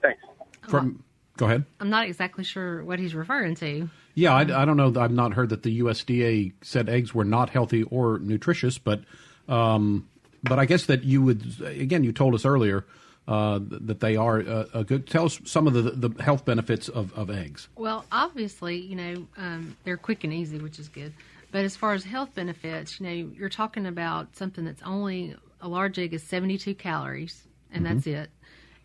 [0.01, 0.23] Thanks.
[0.69, 1.05] From
[1.37, 1.65] go ahead.
[1.81, 3.89] I'm not exactly sure what he's referring to.
[4.15, 4.95] Yeah, I, I don't know.
[4.99, 9.03] I've not heard that the USDA said eggs were not healthy or nutritious, but
[9.49, 10.09] um,
[10.43, 12.05] but I guess that you would again.
[12.05, 12.87] You told us earlier
[13.29, 15.07] uh, that they are a, a good.
[15.07, 17.69] Tell us some of the, the health benefits of, of eggs.
[17.77, 21.13] Well, obviously, you know, um, they're quick and easy, which is good.
[21.57, 25.67] But as far as health benefits, you know, you're talking about something that's only a
[25.67, 28.25] large egg is 72 calories, and that's mm-hmm.
[28.25, 28.31] it.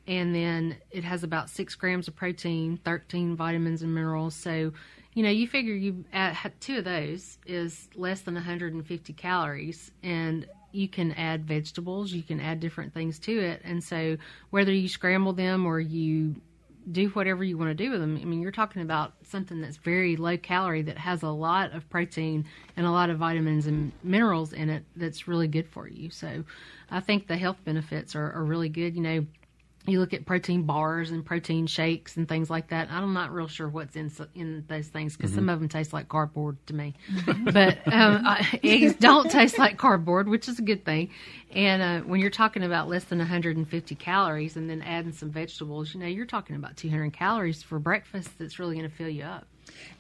[0.08, 4.36] And then it has about six grams of protein, 13 vitamins and minerals.
[4.36, 4.72] So,
[5.14, 10.48] you know, you figure you add two of those is less than 150 calories, and
[10.72, 13.60] you can add vegetables, you can add different things to it.
[13.66, 14.16] And so,
[14.50, 16.38] whether you scramble them or you
[16.90, 18.18] do whatever you want to do with them.
[18.20, 21.90] I mean, you're talking about something that's very low calorie that has a lot of
[21.90, 26.10] protein and a lot of vitamins and minerals in it that's really good for you.
[26.10, 26.44] So
[26.90, 28.96] I think the health benefits are, are really good.
[28.96, 29.26] You know,
[29.88, 32.90] you look at protein bars and protein shakes and things like that.
[32.92, 36.08] I'm not real sure what's in in those things because some of them taste like
[36.08, 36.96] cardboard to me.
[37.52, 41.10] but um, I, eggs don't taste like cardboard, which is a good thing.
[41.52, 45.94] And uh, when you're talking about less than 150 calories and then adding some vegetables,
[45.94, 48.30] you know, you're talking about 200 calories for breakfast.
[48.38, 49.48] That's really going to fill you up.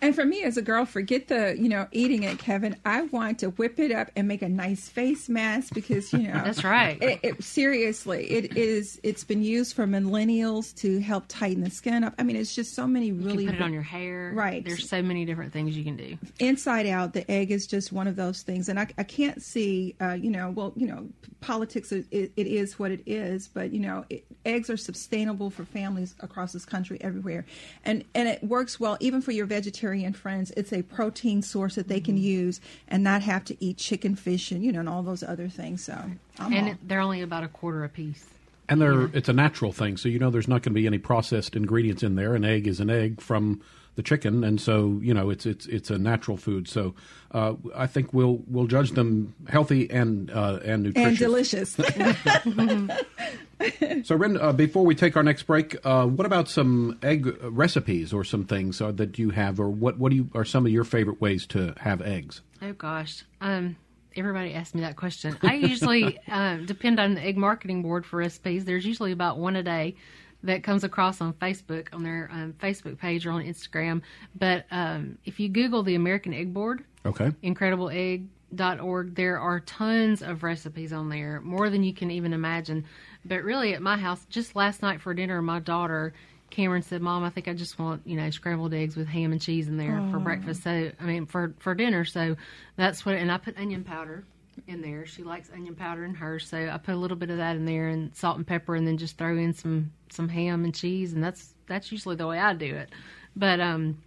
[0.02, 2.76] And for me as a girl, forget the, you know, eating it, Kevin.
[2.86, 6.42] I want to whip it up and make a nice face mask because, you know.
[6.44, 7.02] That's right.
[7.02, 12.04] It, it, seriously, it is, it's been used for millennials to help tighten the skin
[12.04, 12.16] up.
[12.18, 13.46] I mean, it's just so many You really.
[13.46, 14.32] can put it on your hair.
[14.34, 14.66] Right.
[14.66, 16.18] There's so many different things you can do.
[16.40, 18.70] inside out, the egg is just one of those things.
[18.70, 21.08] And I, I can't see, uh, you know, well, you know,
[21.42, 25.64] politics, it, it, is what it is, but, you know, it, eggs are sustainable for
[25.64, 27.46] families across this country everywhere.
[27.86, 30.52] And, and it works well even for your vegetarian friends.
[30.58, 32.24] It's a protein source that they can Mm-hmm.
[32.48, 35.48] use and not have to eat chicken, fish, and, you know, and all those other
[35.48, 35.84] things.
[35.84, 35.94] So
[36.40, 38.26] I'm And all- they're only about a quarter a piece.
[38.68, 40.98] And they're, it's a natural thing, so you know there's not going to be any
[40.98, 42.36] processed ingredients in there.
[42.36, 43.62] An egg is an egg from
[43.96, 46.70] the chicken, and so you know it's it's it's a natural food.
[46.70, 46.96] So
[47.32, 51.78] uh, I think we'll we'll judge them healthy and uh, and nutritious.
[51.78, 52.98] and delicious.
[54.04, 58.14] So, Ren, uh, before we take our next break, uh, what about some egg recipes
[58.14, 60.72] or some things uh, that you have, or what what do you are some of
[60.72, 62.42] your favorite ways to have eggs?
[62.62, 63.24] Oh gosh.
[63.40, 63.76] Um,
[64.16, 65.38] everybody asks me that question.
[65.42, 68.66] I usually um, depend on the egg marketing board for recipes.
[68.66, 69.96] There's usually about one a day
[70.44, 74.02] that comes across on Facebook on their um, Facebook page or on Instagram.
[74.36, 79.60] But um, if you Google the American Egg Board, Okay, Incredible Egg empb.org, there are
[79.60, 82.86] tons of recipes on there, more than you can even imagine.
[83.24, 86.14] But really, at my house, just last night for dinner, my daughter
[86.52, 89.42] Cameron said, "Mom, I think I just want you know scrambled eggs with ham and
[89.42, 92.06] cheese in there for breakfast." So I mean, for for dinner.
[92.06, 92.36] So
[92.76, 94.24] that's what, and I put onion powder
[94.68, 95.06] in there.
[95.06, 97.66] She likes onion powder in hers, so I put a little bit of that in
[97.66, 101.14] there and salt and pepper, and then just throw in some some ham and cheese,
[101.14, 102.90] and that's that's usually the way I do it.
[103.36, 103.98] But um,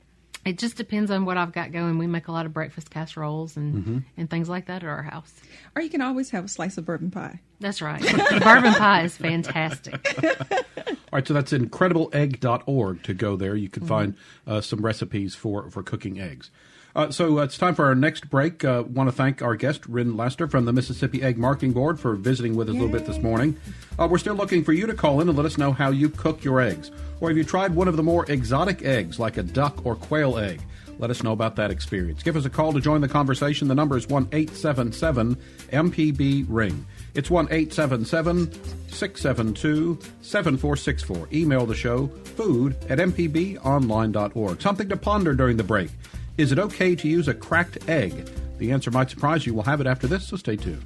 [0.45, 1.99] it just depends on what I've got going.
[1.99, 5.33] We make a lot of breakfast casseroles and and things like that at our house.
[5.75, 7.41] Or you can always have a slice of bourbon pie.
[7.61, 8.01] That's right.
[8.03, 10.17] the bourbon pie is fantastic.
[10.87, 13.55] All right, so that's incredibleegg.org to go there.
[13.55, 16.51] You can find uh, some recipes for, for cooking eggs.
[16.95, 18.65] Uh, so uh, it's time for our next break.
[18.65, 22.15] Uh, want to thank our guest, Rin Lester from the Mississippi Egg Marketing Board, for
[22.15, 23.57] visiting with us a little bit this morning.
[23.99, 26.09] Uh, we're still looking for you to call in and let us know how you
[26.09, 26.93] cook your eggs.
[27.21, 30.39] Or have you tried one of the more exotic eggs, like a duck or quail
[30.39, 30.61] egg?
[30.99, 32.23] Let us know about that experience.
[32.23, 33.67] Give us a call to join the conversation.
[33.67, 35.37] The number is 1 877
[35.73, 36.87] MPB Ring.
[37.15, 38.53] It's 1 877
[38.89, 41.29] 672 7464.
[41.33, 44.63] Email the show food at mpbonline.org.
[44.63, 45.91] Something to ponder during the break.
[46.37, 48.29] Is it okay to use a cracked egg?
[48.59, 49.55] The answer might surprise you.
[49.55, 50.83] We'll have it after this, so stay tuned.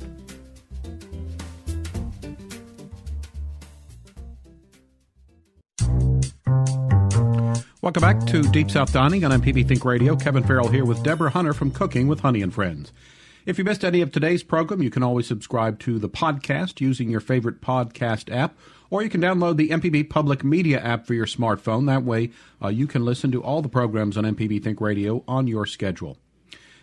[7.80, 10.14] Welcome back to Deep South Dining on MPB Think Radio.
[10.16, 12.92] Kevin Farrell here with Deborah Hunter from Cooking with Honey and Friends.
[13.48, 17.08] If you missed any of today's program, you can always subscribe to the podcast using
[17.08, 18.54] your favorite podcast app,
[18.90, 21.86] or you can download the MPB Public Media app for your smartphone.
[21.86, 22.28] That way,
[22.62, 26.18] uh, you can listen to all the programs on MPB Think Radio on your schedule.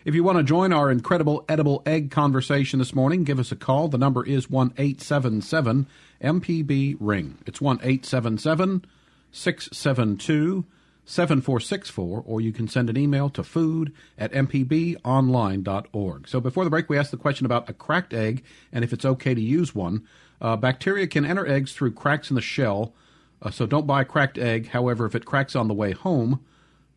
[0.04, 3.56] If you want to join our incredible edible egg conversation this morning, give us a
[3.56, 3.86] call.
[3.86, 5.86] The number is 1 877
[6.20, 7.38] MPB Ring.
[7.46, 8.84] It's 1 877
[9.30, 10.64] 672
[11.06, 16.28] 7464, or you can send an email to food at mpbonline.org.
[16.28, 19.04] So before the break, we asked the question about a cracked egg and if it's
[19.04, 20.06] okay to use one.
[20.40, 22.92] Uh, bacteria can enter eggs through cracks in the shell,
[23.40, 24.68] uh, so don't buy a cracked egg.
[24.68, 26.44] However, if it cracks on the way home,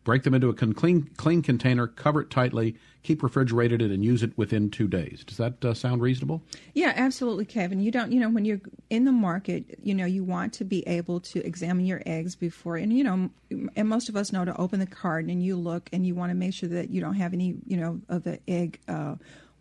[0.04, 4.22] break them into a clean, clean container, cover it tightly, keep refrigerated it, and use
[4.22, 5.24] it within two days.
[5.24, 6.42] Does that uh, sound reasonable?
[6.74, 7.80] Yeah, absolutely, Kevin.
[7.80, 8.60] You don't, you know, when you're
[8.90, 12.76] in the market, you know, you want to be able to examine your eggs before,
[12.76, 13.30] and you know,
[13.76, 16.30] and most of us know to open the carton and you look and you want
[16.30, 19.16] to make sure that you don't have any, you know, of the egg uh,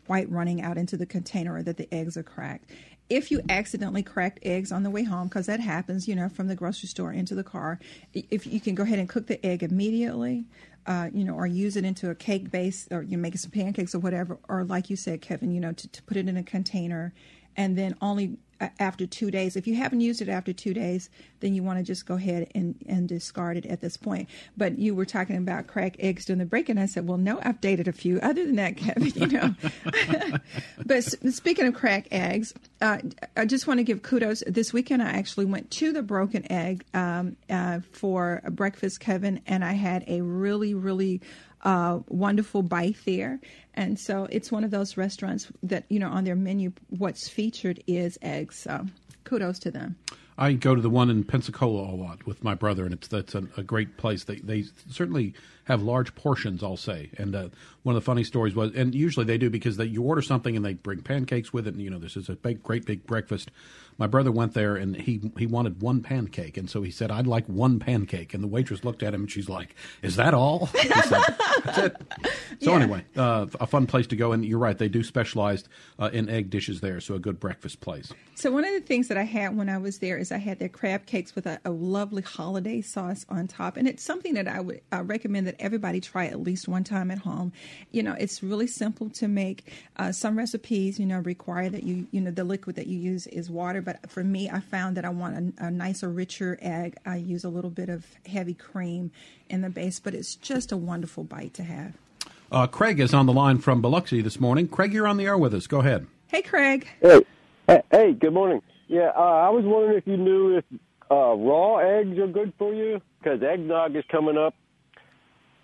[0.08, 2.70] white running out into the container or that the eggs are cracked.
[3.10, 6.48] If you accidentally cracked eggs on the way home, because that happens, you know, from
[6.48, 7.80] the grocery store into the car,
[8.14, 10.46] if you can go ahead and cook the egg immediately,
[10.86, 13.94] uh, you know, or use it into a cake base, or you make some pancakes
[13.94, 16.44] or whatever, or like you said, Kevin, you know, to, to put it in a
[16.44, 17.14] container,
[17.56, 18.38] and then only
[18.80, 19.56] after two days.
[19.56, 22.50] If you haven't used it after two days, then you want to just go ahead
[22.54, 24.30] and, and discard it at this point.
[24.58, 27.40] But you were talking about crack eggs during the break, and I said, well, no,
[27.44, 28.20] I've dated a few.
[28.20, 29.56] Other than that, Kevin, you know.
[30.86, 32.98] but speaking of crack eggs, uh,
[33.36, 34.44] I just want to give kudos.
[34.48, 39.64] This weekend, I actually went to the Broken Egg um, uh, for breakfast, Kevin, and
[39.64, 41.22] I had a really, really
[41.64, 43.40] uh, wonderful bite there.
[43.74, 47.84] And so it's one of those restaurants that, you know, on their menu, what's featured
[47.88, 48.58] is eggs.
[48.60, 48.86] So
[49.24, 49.96] kudos to them.
[50.38, 53.36] I go to the one in Pensacola a lot with my brother, and it's that's
[53.36, 54.24] a, a great place.
[54.24, 55.34] They they certainly
[55.66, 57.10] have large portions, I'll say.
[57.18, 57.50] And uh,
[57.90, 60.56] one of the funny stories was, and usually they do because they, you order something
[60.56, 63.08] and they bring pancakes with it, and you know this is a big, great big
[63.08, 63.50] breakfast.
[63.98, 67.26] My brother went there and he he wanted one pancake, and so he said, "I'd
[67.26, 70.68] like one pancake." And the waitress looked at him and she's like, "Is that all?"
[70.82, 71.22] He said,
[71.66, 71.98] "That's it."
[72.62, 72.82] So Yeah.
[72.82, 75.64] anyway, uh, a fun place to go, and you're right, they do specialize
[75.98, 78.12] uh, in egg dishes there, so a good breakfast place.
[78.36, 80.60] So one of the things that I had when I was there is I had
[80.60, 84.48] their crab cakes with a, a lovely hollandaise sauce on top, and it's something that
[84.48, 87.54] I would uh, recommend that everybody try at least one time at home.
[87.92, 89.72] You know, it's really simple to make.
[89.98, 93.28] Uh, some recipes, you know, require that you, you know, the liquid that you use
[93.28, 96.96] is water, but for me, I found that I want a, a nicer, richer egg.
[97.06, 99.12] I use a little bit of heavy cream
[99.50, 101.94] in the base, but it's just a wonderful bite to have.
[102.52, 104.68] Uh, Craig is on the line from Biloxi this morning.
[104.68, 105.68] Craig, you're on the air with us.
[105.68, 106.08] Go ahead.
[106.28, 106.88] Hey, Craig.
[107.02, 107.22] Hey,
[107.68, 108.62] hey, hey, good morning.
[108.88, 110.66] Yeah, uh, I was wondering if you knew if
[111.12, 114.56] uh, raw eggs are good for you because eggnog is coming up,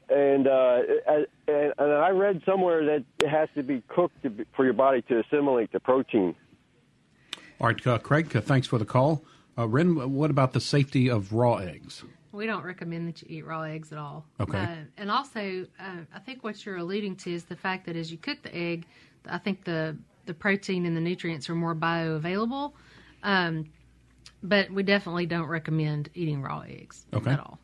[0.09, 4.45] and uh, and, and I read somewhere that it has to be cooked to be,
[4.55, 6.35] for your body to assimilate the protein.
[7.59, 9.23] All right, uh, Craig, uh, thanks for the call.
[9.57, 12.03] Uh, Ren, what about the safety of raw eggs?
[12.33, 14.25] We don't recommend that you eat raw eggs at all.
[14.41, 14.57] Okay.
[14.57, 18.11] Uh, and also, uh, I think what you're alluding to is the fact that as
[18.11, 18.85] you cook the egg,
[19.29, 22.73] I think the the protein and the nutrients are more bioavailable.
[23.23, 23.69] Um,
[24.43, 27.31] but we definitely don't recommend eating raw eggs Okay.
[27.31, 27.59] at all.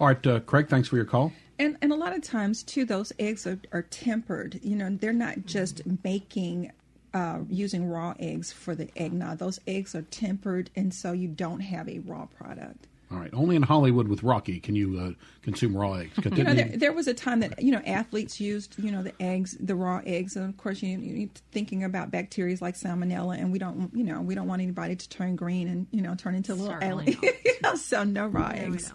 [0.00, 1.32] All right, uh, Craig, thanks for your call.
[1.58, 4.60] And and a lot of times too, those eggs are, are tempered.
[4.62, 6.72] You know, they're not just making
[7.14, 9.38] uh, using raw eggs for the eggnog.
[9.38, 12.88] Those eggs are tempered, and so you don't have a raw product.
[13.12, 13.30] All right.
[13.34, 15.10] Only in Hollywood with Rocky can you uh,
[15.42, 16.12] consume raw eggs.
[16.24, 19.12] You know, there, there was a time that you know athletes used you know the
[19.20, 23.38] eggs, the raw eggs, and of course you you need thinking about bacteria like salmonella,
[23.38, 26.14] and we don't you know we don't want anybody to turn green and you know
[26.14, 27.76] turn into a little Certainly alien.
[27.76, 28.92] so no raw eggs.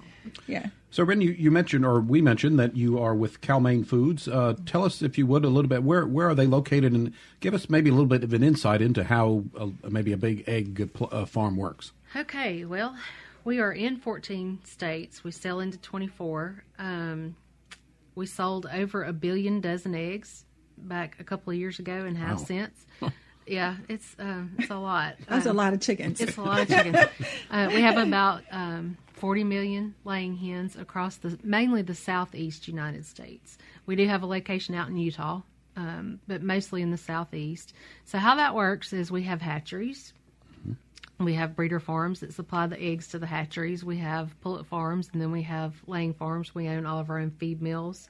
[0.48, 0.68] Yeah.
[0.90, 4.28] So, Ren, you, you mentioned, or we mentioned, that you are with Cal-Maine Foods.
[4.28, 7.14] Uh, tell us, if you would, a little bit where where are they located, and
[7.42, 10.44] give us maybe a little bit of an insight into how uh, maybe a big
[10.48, 11.92] egg pl- uh, farm works.
[12.16, 12.96] Okay, well,
[13.44, 15.24] we are in 14 states.
[15.24, 16.64] We sell into 24.
[16.80, 17.36] Um,
[18.16, 20.46] we sold over a billion dozen eggs
[20.78, 22.46] back a couple of years ago and have Wow.
[22.46, 22.86] since.
[23.46, 25.16] yeah, it's um, it's a lot.
[25.28, 26.22] That's a Um, lot of chickens.
[26.22, 26.98] It's a lot of chickens.
[27.52, 33.06] uh, we have about um, 40 million laying hens across the mainly the southeast United
[33.06, 33.58] States.
[33.86, 35.42] We do have a location out in Utah,
[35.76, 37.74] um, but mostly in the southeast.
[38.06, 40.14] So how that works is we have hatcheries.
[41.20, 43.84] We have breeder farms that supply the eggs to the hatcheries.
[43.84, 46.54] We have pullet farms, and then we have laying farms.
[46.54, 48.10] We own all of our own feed mills.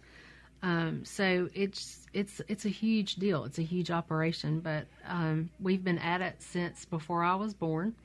[0.62, 3.46] Um, so it's it's it's a huge deal.
[3.46, 7.96] It's a huge operation, but um, we've been at it since before I was born,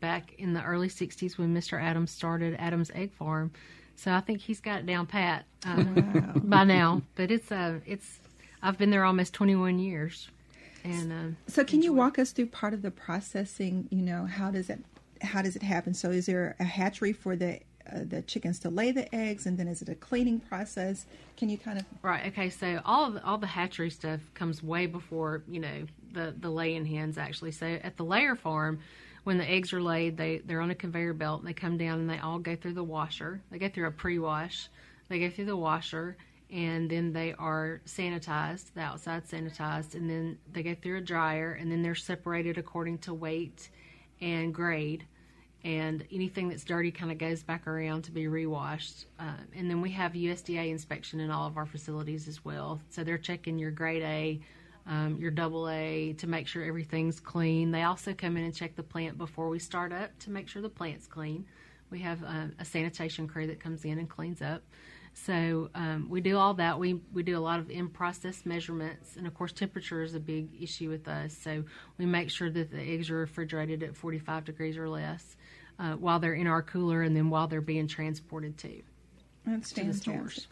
[0.00, 1.80] back in the early '60s when Mr.
[1.82, 3.50] Adams started Adams Egg Farm.
[3.96, 7.02] So I think he's got it down pat um, by now.
[7.16, 8.20] But it's uh it's
[8.62, 10.28] I've been there almost 21 years,
[10.84, 13.88] and um, So can you walk us through part of the processing?
[13.90, 14.80] You know, how does it
[15.22, 15.94] how does it happen?
[15.94, 19.58] So is there a hatchery for the uh, the chickens to lay the eggs, and
[19.58, 21.06] then is it a cleaning process?
[21.36, 22.26] Can you kind of Right.
[22.26, 22.50] Okay.
[22.50, 26.84] So all the, all the hatchery stuff comes way before you know the the laying
[26.84, 27.52] hens actually.
[27.52, 28.80] So at the layer farm,
[29.28, 32.00] when the eggs are laid, they they're on a conveyor belt and they come down
[32.00, 33.42] and they all go through the washer.
[33.50, 34.70] They go through a pre-wash.
[35.10, 36.16] They go through the washer
[36.50, 41.52] and then they are sanitized, the outside sanitized, and then they go through a dryer
[41.60, 43.68] and then they're separated according to weight
[44.22, 45.04] and grade
[45.62, 49.04] and anything that's dirty kind of goes back around to be rewashed.
[49.18, 52.80] Um, and then we have USDA inspection in all of our facilities as well.
[52.88, 54.40] So they're checking your grade A,
[54.88, 57.70] um, your double A to make sure everything's clean.
[57.70, 60.62] They also come in and check the plant before we start up to make sure
[60.62, 61.46] the plant's clean.
[61.90, 64.62] We have um, a sanitation crew that comes in and cleans up.
[65.12, 66.78] So um, we do all that.
[66.78, 70.50] We we do a lot of in-process measurements, and of course, temperature is a big
[70.60, 71.36] issue with us.
[71.36, 71.64] So
[71.98, 75.36] we make sure that the eggs are refrigerated at 45 degrees or less
[75.78, 78.82] uh, while they're in our cooler, and then while they're being transported to
[79.44, 80.46] That's to the stores.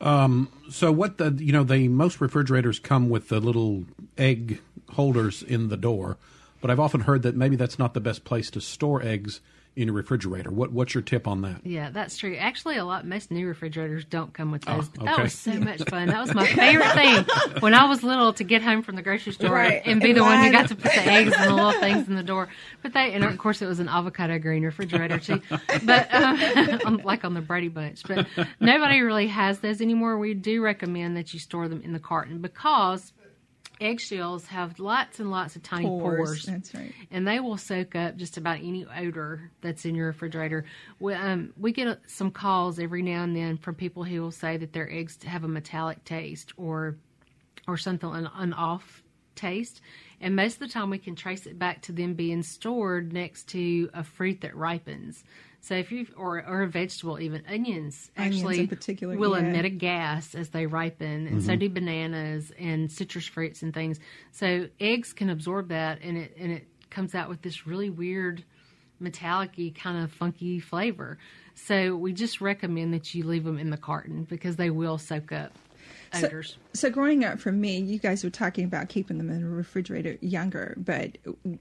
[0.00, 3.84] Um, so what the you know the most refrigerators come with the little
[4.16, 6.16] egg holders in the door,
[6.60, 9.40] but I've often heard that maybe that's not the best place to store eggs
[9.76, 10.50] in a refrigerator.
[10.50, 11.64] What what's your tip on that?
[11.64, 12.34] Yeah, that's true.
[12.36, 14.86] Actually, a lot most new refrigerators don't come with those.
[14.86, 15.22] Oh, but that okay.
[15.22, 16.08] was so much fun.
[16.08, 17.24] That was my favorite thing
[17.60, 19.82] when I was little to get home from the grocery store Right.
[19.84, 22.08] and be And the one who got to put the eggs and the little things
[22.08, 22.48] in the door.
[22.82, 25.40] But they, and of course, it was an avocado green refrigerator too.
[25.84, 26.12] But
[26.84, 28.02] um, like on the Brady Bunch.
[28.06, 28.26] But
[28.60, 30.18] nobody really has those anymore.
[30.18, 33.12] We do recommend that you store them in the carton because
[33.80, 36.42] eggshells have lots and lots of tiny Pores, pores.
[36.44, 36.92] that's right.
[37.10, 40.64] And they will soak up just about any odor that's in your refrigerator.
[41.00, 44.30] We, um, we get uh, some calls every now and then from people who will
[44.30, 46.96] say that their eggs have a metallic taste or
[47.66, 49.02] or something an, an off
[49.34, 49.80] taste.
[50.20, 53.48] And most of the time, we can trace it back to them being stored next
[53.50, 55.22] to a fruit that ripens.
[55.60, 59.44] So if you or or a vegetable, even onions, Onions actually in particular, will yeah.
[59.46, 61.58] emit a gas as they ripen, and so Mhm.
[61.60, 63.98] do bananas and citrus fruits and things.
[64.32, 68.44] So eggs can absorb that, and it and it comes out with this really weird
[69.00, 71.18] metallic-y kind of funky flavor.
[71.54, 75.32] So we just recommend that you leave them in the carton because they will soak
[75.32, 75.52] up
[76.12, 76.56] So- odors.
[76.72, 80.16] So, growing up for me, you guys were talking about keeping them in a refrigerator
[80.20, 81.58] younger, but w-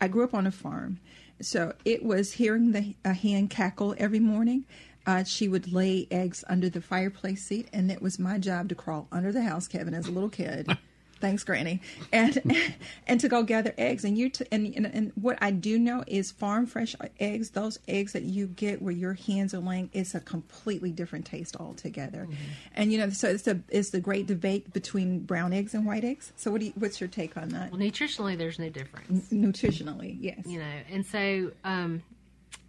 [0.00, 0.98] I grew up on a farm.
[1.40, 4.64] So, it was hearing the a hen cackle every morning.
[5.06, 8.74] Uh, she would lay eggs under the fireplace seat, and it was my job to
[8.74, 10.76] crawl under the house, Kevin, as a little kid.
[11.20, 11.80] Thanks, Granny,
[12.12, 12.56] and
[13.06, 14.04] and to go gather eggs.
[14.04, 17.50] And you t- and, and and what I do know is farm fresh eggs.
[17.50, 21.56] Those eggs that you get where your hands are laying, it's a completely different taste
[21.56, 22.28] altogether.
[22.74, 26.04] And you know, so it's a it's the great debate between brown eggs and white
[26.04, 26.32] eggs.
[26.36, 27.72] So what do you, what's your take on that?
[27.72, 29.28] Well, nutritionally, there's no difference.
[29.30, 30.40] Nutritionally, yes.
[30.46, 32.02] You know, and so um,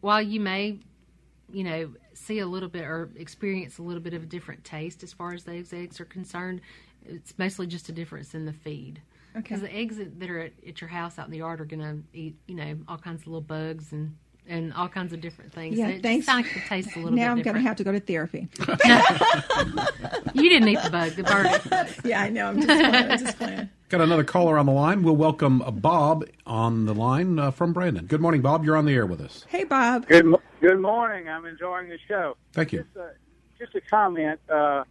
[0.02, 0.80] while you may,
[1.52, 5.04] you know, see a little bit or experience a little bit of a different taste
[5.04, 6.62] as far as those eggs are concerned,
[7.06, 9.02] it's mostly just a difference in the feed.
[9.32, 9.42] Okay.
[9.42, 11.66] Because the eggs that that are at, at your house out in the yard are
[11.66, 14.16] going to eat, you know, all kinds of little bugs and
[14.48, 15.78] and all kinds of different things.
[15.78, 16.26] Yeah, it thanks.
[16.26, 18.48] Kind of tastes a little now I'm going to have to go to therapy.
[20.34, 21.98] You didn't eat the bug, the bird.
[22.06, 22.48] yeah, I know.
[22.48, 22.96] I'm just playing.
[22.96, 23.70] I'm just playing.
[23.90, 25.04] Got another caller on the line.
[25.04, 28.06] We'll welcome Bob on the line uh, from Brandon.
[28.06, 28.64] Good morning, Bob.
[28.64, 29.46] You're on the air with us.
[29.50, 30.08] Hey, Bob.
[30.08, 30.26] Good,
[30.62, 31.28] good morning.
[31.28, 32.38] I'm enjoying the show.
[32.54, 32.84] Thank you.
[32.84, 33.08] Just, uh,
[33.58, 34.40] just a comment.
[34.50, 34.84] Uh,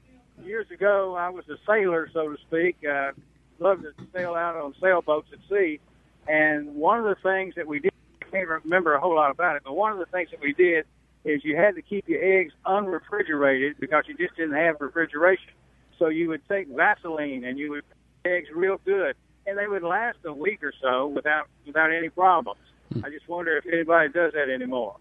[0.44, 2.76] years ago, I was a sailor, so to speak.
[2.84, 3.12] Uh,
[3.58, 5.80] loved to sail out on sailboats at sea.
[6.26, 9.56] And one of the things that we did, I can't remember a whole lot about
[9.56, 10.84] it, but one of the things that we did
[11.24, 15.52] is you had to keep your eggs unrefrigerated because you just didn't have refrigeration.
[15.98, 17.84] So you would take Vaseline and you would
[18.24, 19.16] eggs real good,
[19.46, 22.60] and they would last a week or so without without any problems.
[23.02, 24.96] I just wonder if anybody does that anymore.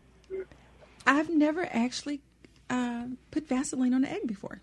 [1.06, 2.22] I've never actually
[2.70, 4.62] uh, put Vaseline on an egg before.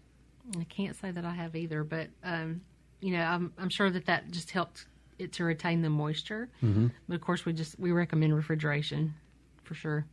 [0.58, 2.60] I can't say that I have either, but um,
[3.00, 4.86] you know, I'm I'm sure that that just helped
[5.18, 6.48] it to retain the moisture.
[6.62, 6.90] Mhm.
[7.08, 9.14] But of course, we just we recommend refrigeration
[9.62, 10.06] for sure.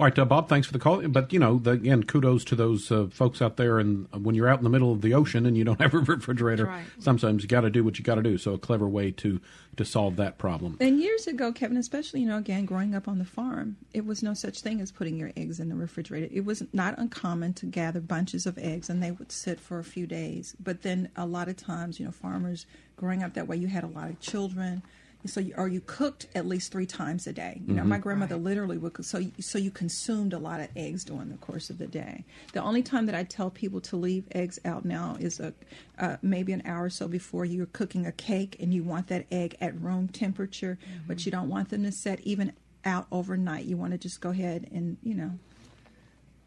[0.00, 1.06] All right, uh, Bob, thanks for the call.
[1.08, 3.78] But, you know, the, again, kudos to those uh, folks out there.
[3.78, 5.98] And when you're out in the middle of the ocean and you don't have a
[5.98, 6.86] refrigerator, right.
[7.00, 8.38] sometimes you got to do what you got to do.
[8.38, 9.42] So, a clever way to,
[9.76, 10.78] to solve that problem.
[10.80, 14.22] And years ago, Kevin, especially, you know, again, growing up on the farm, it was
[14.22, 16.28] no such thing as putting your eggs in the refrigerator.
[16.32, 19.84] It was not uncommon to gather bunches of eggs and they would sit for a
[19.84, 20.56] few days.
[20.58, 22.64] But then a lot of times, you know, farmers
[22.96, 24.82] growing up that way, you had a lot of children.
[25.26, 27.60] So you, or you cooked at least three times a day.
[27.66, 27.88] You know, Mhm.
[27.88, 29.04] my grandmother literally would cook.
[29.04, 32.24] So you, so you consumed a lot of eggs during the course of the day.
[32.54, 35.52] The only time that I tell people to leave eggs out now is a
[35.98, 39.26] uh, maybe an hour or so before you're cooking a cake and you want that
[39.30, 42.52] egg at room temperature, but you don't want them to set even
[42.86, 43.66] out overnight.
[43.66, 45.32] You want to just go ahead and you know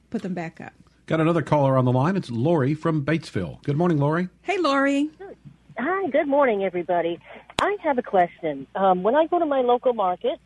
[0.09, 0.74] put them back up.
[1.05, 2.15] Got another caller on the line.
[2.15, 3.61] It's Lori from Batesville.
[3.63, 4.30] Good morning, Lori.
[4.41, 5.09] Hey, Lori.
[5.76, 7.19] Hi, good morning, everybody.
[7.59, 8.67] I have a question.
[8.76, 10.39] Um, when I go to my local market,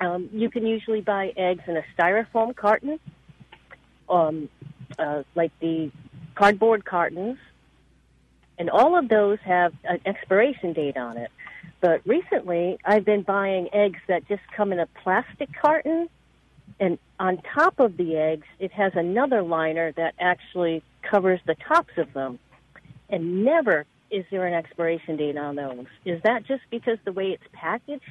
[0.00, 2.98] um, you can usually buy eggs in a styrofoam carton,
[4.08, 4.48] um,
[4.98, 5.90] uh, like the
[6.36, 7.36] cardboard cartons,
[8.58, 11.30] and all of those have an expiration date on it.
[11.82, 16.08] But recently, I've been buying eggs that just come in a plastic carton,
[16.78, 21.92] and on top of the eggs, it has another liner that actually covers the tops
[21.98, 22.38] of them
[23.10, 25.86] and never is there an expiration date on those.
[26.04, 28.02] Is that just because the way it's packaged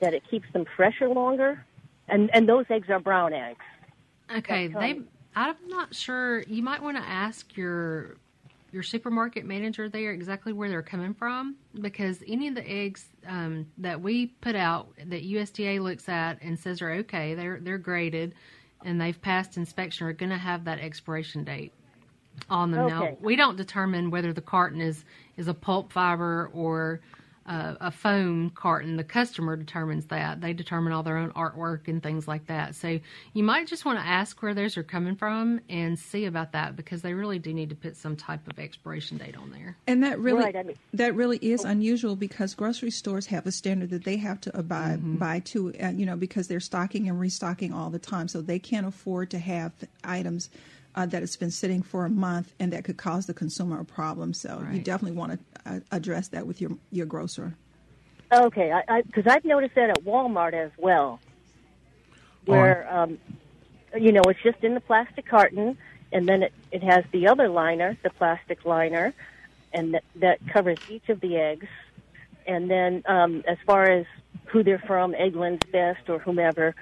[0.00, 1.64] that it keeps them fresher longer?
[2.08, 3.64] And and those eggs are brown eggs.
[4.36, 5.00] Okay, they.
[5.34, 6.42] I'm not sure.
[6.42, 8.16] You might want to ask your
[8.72, 13.66] your supermarket manager there exactly where they're coming from because any of the eggs um,
[13.78, 18.34] that we put out that USDA looks at and says are okay, they're they're graded
[18.84, 21.72] and they've passed inspection are going to have that expiration date
[22.50, 22.88] on them.
[22.88, 25.04] Now we don't determine whether the carton is
[25.36, 27.00] is a pulp fiber or
[27.44, 28.96] uh, a foam carton.
[28.96, 30.40] The customer determines that.
[30.40, 32.76] They determine all their own artwork and things like that.
[32.76, 33.00] So
[33.32, 36.76] you might just want to ask where those are coming from and see about that
[36.76, 39.76] because they really do need to put some type of expiration date on there.
[39.88, 43.50] And that really Right, I mean- that really is unusual because grocery stores have a
[43.52, 45.16] standard that they have to abide Mm-hmm.
[45.16, 48.60] by to uh, you know because they're stocking and restocking all the time, so they
[48.60, 49.72] can't afford to have
[50.04, 50.48] items
[50.94, 53.84] uh, that has been sitting for a month and that could cause the consumer a
[53.84, 54.34] problem.
[54.34, 57.54] So you definitely want to uh, address that with your your grocer.
[58.32, 61.20] Okay, I because I've noticed that at Walmart as well,
[62.46, 63.18] where um,
[63.98, 65.76] you know it's just in the plastic carton,
[66.12, 69.12] and then it it has the other liner, the plastic liner,
[69.72, 71.66] and that, that covers each of the eggs.
[72.46, 74.06] And then um, as far as
[74.46, 76.74] who they're from, Eggland's Best or whomever,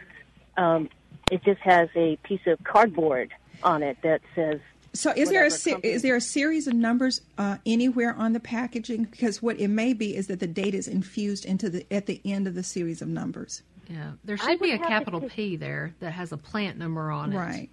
[0.57, 0.89] um,
[1.31, 3.33] it just has a piece of cardboard
[3.63, 4.61] on it that says
[4.93, 8.41] So is there a company- is there a series of numbers uh, anywhere on the
[8.41, 9.05] packaging?
[9.05, 12.21] Because what it may be is that the date is infused into the at the
[12.25, 13.63] end of the series of numbers.
[13.89, 17.11] Yeah, there I should be a capital take- P there that has a plant number
[17.11, 17.37] on it.
[17.37, 17.69] Right.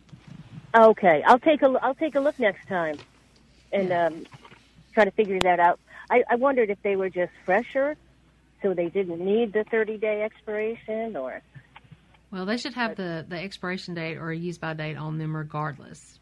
[0.76, 2.98] Okay, I'll take a I'll take a look next time,
[3.72, 4.26] and um,
[4.94, 5.80] try to figure that out.
[6.10, 7.96] I, I wondered if they were just fresher,
[8.62, 11.42] so they didn't need the thirty day expiration, or
[12.32, 15.36] Well, they should have the, the expiration date or a use by date on them
[15.36, 16.20] regardless.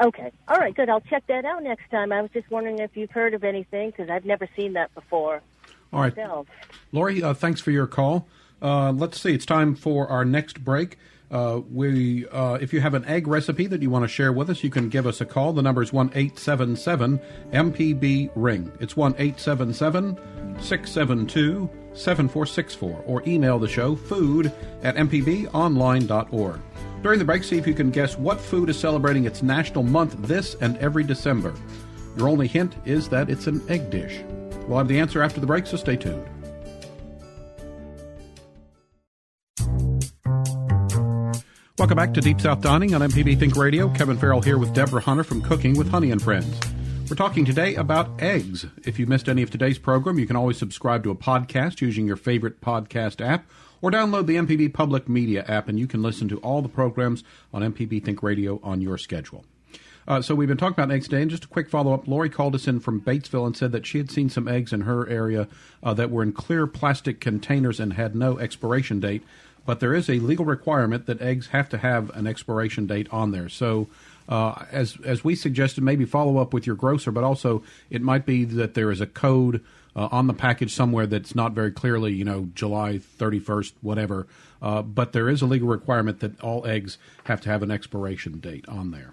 [0.00, 0.88] okay, all right, good.
[0.88, 2.12] I'll check that out next time.
[2.12, 5.42] I was just wondering if you've heard of anything because I've never seen that before.
[5.92, 6.16] All right.
[6.16, 6.46] myself.
[6.92, 8.28] Lori, uh, thanks for your call.
[8.62, 9.34] Uh, let's see.
[9.34, 10.96] It's time for our next break.
[11.32, 14.50] Uh, we, uh, if you have an egg recipe that you want to share with
[14.50, 15.54] us, you can give us a call.
[15.54, 17.18] The number is one eight seven seven
[17.52, 18.70] MPB ring.
[18.80, 20.18] It's one eight seven seven
[20.60, 24.52] six seven two seven four six four, or email the show food
[24.82, 26.60] at mpbonline.org.
[27.02, 30.14] During the break, see if you can guess what food is celebrating its national month
[30.28, 31.54] this and every December.
[32.16, 34.20] Your only hint is that it's an egg dish.
[34.68, 36.28] We'll have the answer after the break, so stay tuned.
[41.82, 43.88] Welcome back to Deep South Dining on MPB Think Radio.
[43.88, 46.56] Kevin Farrell here with Deborah Hunter from Cooking with Honey and Friends.
[47.10, 48.64] We're talking today about eggs.
[48.84, 52.06] If you missed any of today's program, you can always subscribe to a podcast using
[52.06, 56.28] your favorite podcast app or download the MPB Public Media app and you can listen
[56.28, 59.44] to all the programs on MPB Think Radio on your schedule.
[60.06, 62.08] Uh, so we've been talking about eggs today, and just a quick follow up.
[62.08, 64.82] Lori called us in from Batesville and said that she had seen some eggs in
[64.82, 65.48] her area
[65.82, 69.22] uh, that were in clear plastic containers and had no expiration date.
[69.64, 73.30] But there is a legal requirement that eggs have to have an expiration date on
[73.30, 73.48] there.
[73.48, 73.88] So,
[74.28, 78.26] uh, as as we suggested, maybe follow up with your grocer, but also it might
[78.26, 79.62] be that there is a code
[79.94, 84.26] uh, on the package somewhere that's not very clearly, you know, July 31st, whatever.
[84.60, 88.38] Uh, but there is a legal requirement that all eggs have to have an expiration
[88.38, 89.12] date on there.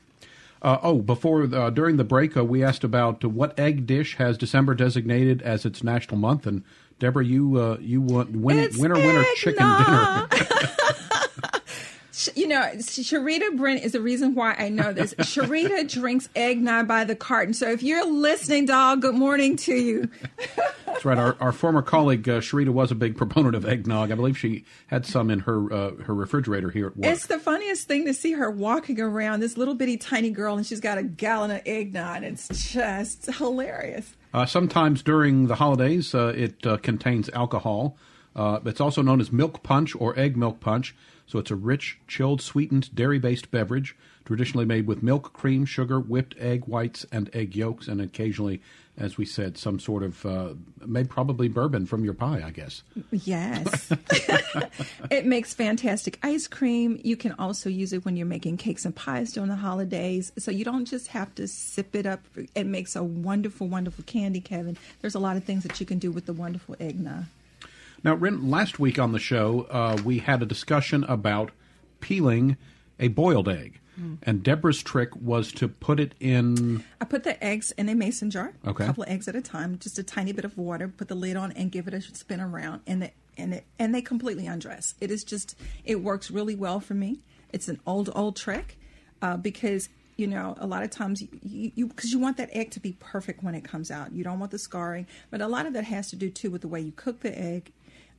[0.61, 4.37] Uh, oh, before uh, during the break, uh, we asked about what egg dish has
[4.37, 6.63] December designated as its national month, and
[6.99, 10.27] Deborah, you uh, you want win, winner winner chicken dinner.
[12.35, 15.13] you know, Sharita Brent is the reason why I know this.
[15.15, 17.53] Sharita drinks eggnog by the carton.
[17.53, 20.09] So if you're listening, dog, good morning to you.
[20.85, 21.17] That's right.
[21.17, 24.11] Our, our former colleague uh, Sharita was a big proponent of eggnog.
[24.11, 27.05] I believe she had some in her uh, her refrigerator here at work.
[27.05, 30.65] It's the funniest thing to see her walking around, this little bitty tiny girl, and
[30.65, 32.23] she's got a gallon of eggnog.
[32.23, 34.15] It's just hilarious.
[34.33, 37.97] Uh, sometimes during the holidays, uh, it uh, contains alcohol.
[38.35, 40.95] Uh, it's also known as milk punch or egg milk punch.
[41.25, 46.35] So it's a rich, chilled, sweetened, dairy-based beverage, traditionally made with milk, cream, sugar, whipped
[46.39, 48.61] egg whites, and egg yolks, and occasionally,
[48.99, 50.49] as we said, some sort of uh,
[50.85, 52.83] made probably bourbon from your pie, I guess.
[53.11, 53.91] Yes,
[55.09, 56.99] it makes fantastic ice cream.
[57.03, 60.31] You can also use it when you're making cakes and pies during the holidays.
[60.37, 62.21] So you don't just have to sip it up.
[62.55, 64.77] It makes a wonderful, wonderful candy, Kevin.
[65.01, 67.25] There's a lot of things that you can do with the wonderful eggnog.
[68.03, 71.51] Now, Ren, last week on the show, uh, we had a discussion about
[71.99, 72.57] peeling
[72.99, 73.79] a boiled egg.
[73.99, 74.17] Mm.
[74.23, 76.83] And Deborah's trick was to put it in.
[77.01, 78.83] I put the eggs in a mason jar, okay.
[78.83, 80.87] a couple of eggs at a time, just a tiny bit of water.
[80.87, 83.93] Put the lid on and give it a spin around, and the, and it, and
[83.93, 84.95] they completely undress.
[85.01, 87.19] It is just it works really well for me.
[87.51, 88.77] It's an old old trick
[89.21, 92.71] uh, because you know a lot of times you because you, you want that egg
[92.71, 94.13] to be perfect when it comes out.
[94.13, 96.61] You don't want the scarring, but a lot of that has to do too with
[96.61, 97.71] the way you cook the egg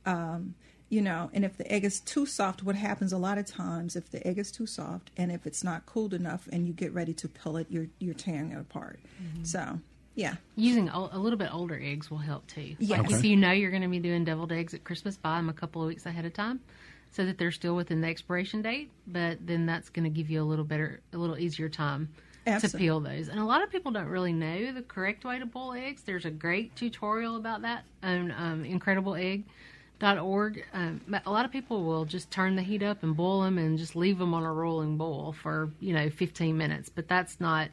[0.05, 0.55] um,
[0.91, 3.95] you know, and if the egg is too soft, what happens a lot of times
[3.95, 6.93] if the egg is too soft and if it's not cooled enough and you get
[6.93, 8.99] ready to peel it, you're you're tearing it apart.
[9.23, 9.45] Mm-hmm.
[9.45, 9.79] So
[10.15, 12.75] yeah, using a little bit older eggs will help too.
[12.77, 13.15] Yeah, okay.
[13.15, 15.53] if you know you're going to be doing deviled eggs at Christmas, buy them a
[15.53, 16.59] couple of weeks ahead of time
[17.13, 18.91] so that they're still within the expiration date.
[19.07, 22.09] But then that's going to give you a little better, a little easier time.
[22.47, 22.79] Absolutely.
[22.79, 23.27] to peel those.
[23.29, 26.01] And a lot of people don't really know the correct way to boil eggs.
[26.01, 29.43] There's a great tutorial about that on um, Incredible Egg
[30.03, 30.63] org.
[30.73, 33.77] Um, a lot of people will just turn the heat up and boil them and
[33.77, 36.89] just leave them on a rolling boil for you know 15 minutes.
[36.89, 37.69] But that's not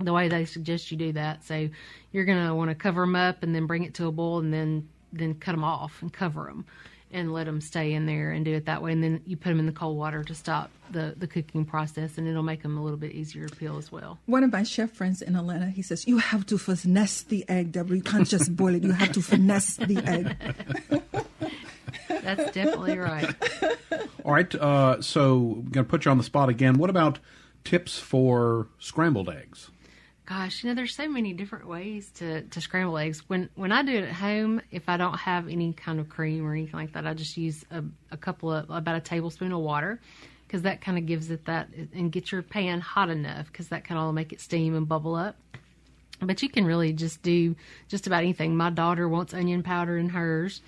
[0.00, 1.44] the way they suggest you do that.
[1.44, 1.68] So
[2.12, 4.38] you're going to want to cover them up and then bring it to a boil
[4.38, 6.66] and then then cut them off and cover them
[7.10, 8.92] and let them stay in there and do it that way.
[8.92, 12.18] And then you put them in the cold water to stop the, the cooking process,
[12.18, 14.18] and it'll make them a little bit easier to peel as well.
[14.26, 17.72] One of my chef friends in Atlanta, he says, You have to finesse the egg,
[17.72, 17.96] Deborah.
[17.96, 21.24] You can't just boil it, you have to finesse the egg.
[22.36, 23.34] That's definitely right.
[24.24, 26.76] All right, uh, so I'm going to put you on the spot again.
[26.76, 27.20] What about
[27.64, 29.70] tips for scrambled eggs?
[30.26, 33.22] Gosh, you know, there's so many different ways to, to scramble eggs.
[33.28, 36.46] When when I do it at home, if I don't have any kind of cream
[36.46, 39.60] or anything like that, I just use a, a couple of about a tablespoon of
[39.60, 39.98] water
[40.46, 43.84] because that kind of gives it that and get your pan hot enough because that
[43.84, 45.36] can all make it steam and bubble up.
[46.20, 47.56] But you can really just do
[47.88, 48.54] just about anything.
[48.54, 50.60] My daughter wants onion powder in hers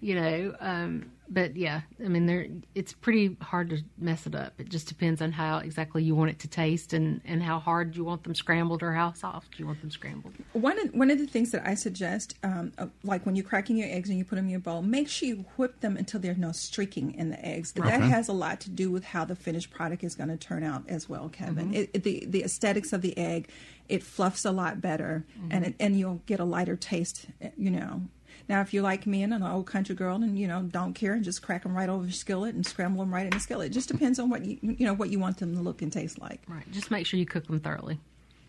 [0.00, 4.54] you know um, but yeah i mean there it's pretty hard to mess it up
[4.58, 7.96] it just depends on how exactly you want it to taste and and how hard
[7.96, 11.18] you want them scrambled or how soft you want them scrambled one of, one of
[11.18, 14.24] the things that i suggest um, uh, like when you're cracking your eggs and you
[14.24, 17.30] put them in your bowl make sure you whip them until there's no streaking in
[17.30, 17.88] the eggs okay.
[17.88, 20.62] that has a lot to do with how the finished product is going to turn
[20.62, 21.74] out as well kevin mm-hmm.
[21.74, 23.48] it, it, the the aesthetics of the egg
[23.88, 25.48] it fluffs a lot better mm-hmm.
[25.50, 27.26] and it, and you'll get a lighter taste
[27.56, 28.02] you know
[28.48, 31.12] now, if you're like me and an old country girl and, you know, don't care
[31.12, 33.66] and just crack them right over the skillet and scramble them right in the skillet,
[33.66, 35.92] it just depends on what you, you know, what you want them to look and
[35.92, 36.40] taste like.
[36.48, 36.70] Right.
[36.70, 37.98] Just make sure you cook them thoroughly.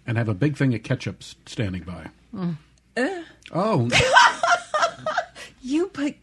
[0.06, 2.08] And have a big thing of ketchup standing by.
[2.34, 2.58] Mm.
[2.98, 3.24] Uh.
[3.52, 3.90] Oh.
[5.62, 6.16] you put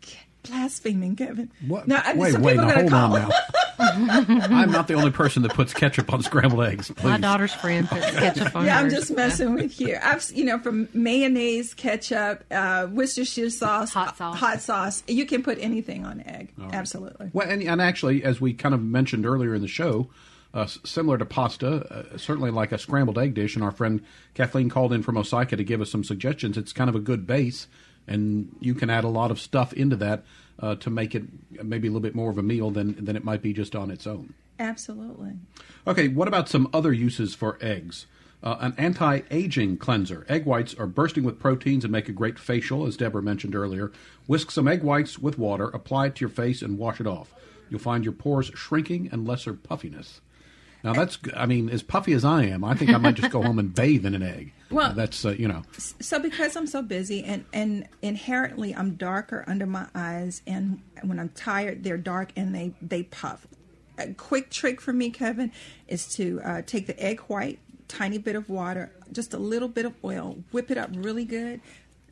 [0.42, 1.50] blaspheming, Kevin.
[1.66, 1.86] What?
[1.86, 3.28] Now, wait, wait, now, hold on now.
[3.78, 6.90] I'm not the only person that puts ketchup on scrambled eggs.
[6.90, 7.04] Please.
[7.04, 9.98] My daughter's friend puts ketchup on Yeah, I'm just messing with you.
[10.02, 14.36] I've you know from mayonnaise, ketchup, uh, Worcestershire sauce, Hot sauce.
[14.38, 15.02] hot sauce.
[15.06, 16.52] You can put anything on egg.
[16.72, 17.30] Absolutely.
[17.32, 20.08] Well, and, and actually, as we kind of mentioned earlier in the show,
[20.54, 24.02] uh, similar to pasta, uh, certainly like a scrambled egg dish, and our friend
[24.34, 26.56] Kathleen called in from Osyka to give us some suggestions.
[26.56, 27.66] It's kind of a good base,
[28.06, 30.24] and you can add a lot of stuff into that
[30.60, 31.24] uh, to make it
[31.62, 33.90] maybe a little bit more of a meal than than it might be just on
[33.90, 34.34] its own.
[34.58, 35.32] Absolutely.
[35.86, 38.06] Okay, what about some other uses for eggs?
[38.42, 40.24] Uh, an anti aging cleanser.
[40.28, 43.90] Egg whites are bursting with proteins and make a great facial, as Deborah mentioned earlier.
[44.26, 47.34] Whisk some egg whites with water, apply it to your face, and wash it off.
[47.68, 50.20] You'll find your pores shrinking and lesser puffiness.
[50.84, 53.42] Now, that's, I mean, as puffy as I am, I think I might just go
[53.42, 54.52] home and bathe in an egg.
[54.70, 55.62] Well- that's, uh, you know,
[56.00, 61.18] So because I'm so busy and and inherently I'm darker under my eyes and when
[61.18, 63.46] I'm tired they're dark and they they puff.
[63.98, 65.52] A quick trick for me, Kevin,
[65.88, 67.58] is to uh, take the egg white,
[67.88, 71.60] tiny bit of water, just a little bit of oil, whip it up really good,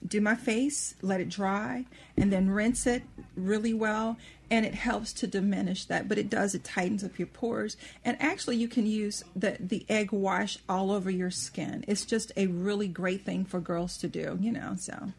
[0.06, 1.86] do my face, let it dry,
[2.16, 3.02] and then rinse it
[3.36, 4.16] really well.
[4.50, 7.76] And it helps to diminish that, but it does, it tightens up your pores.
[8.04, 11.84] And actually, you can use the, the egg wash all over your skin.
[11.88, 14.76] It's just a really great thing for girls to do, you know.
[14.78, 15.12] So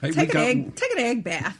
[0.00, 1.56] hey, take an got- egg, take an egg bath.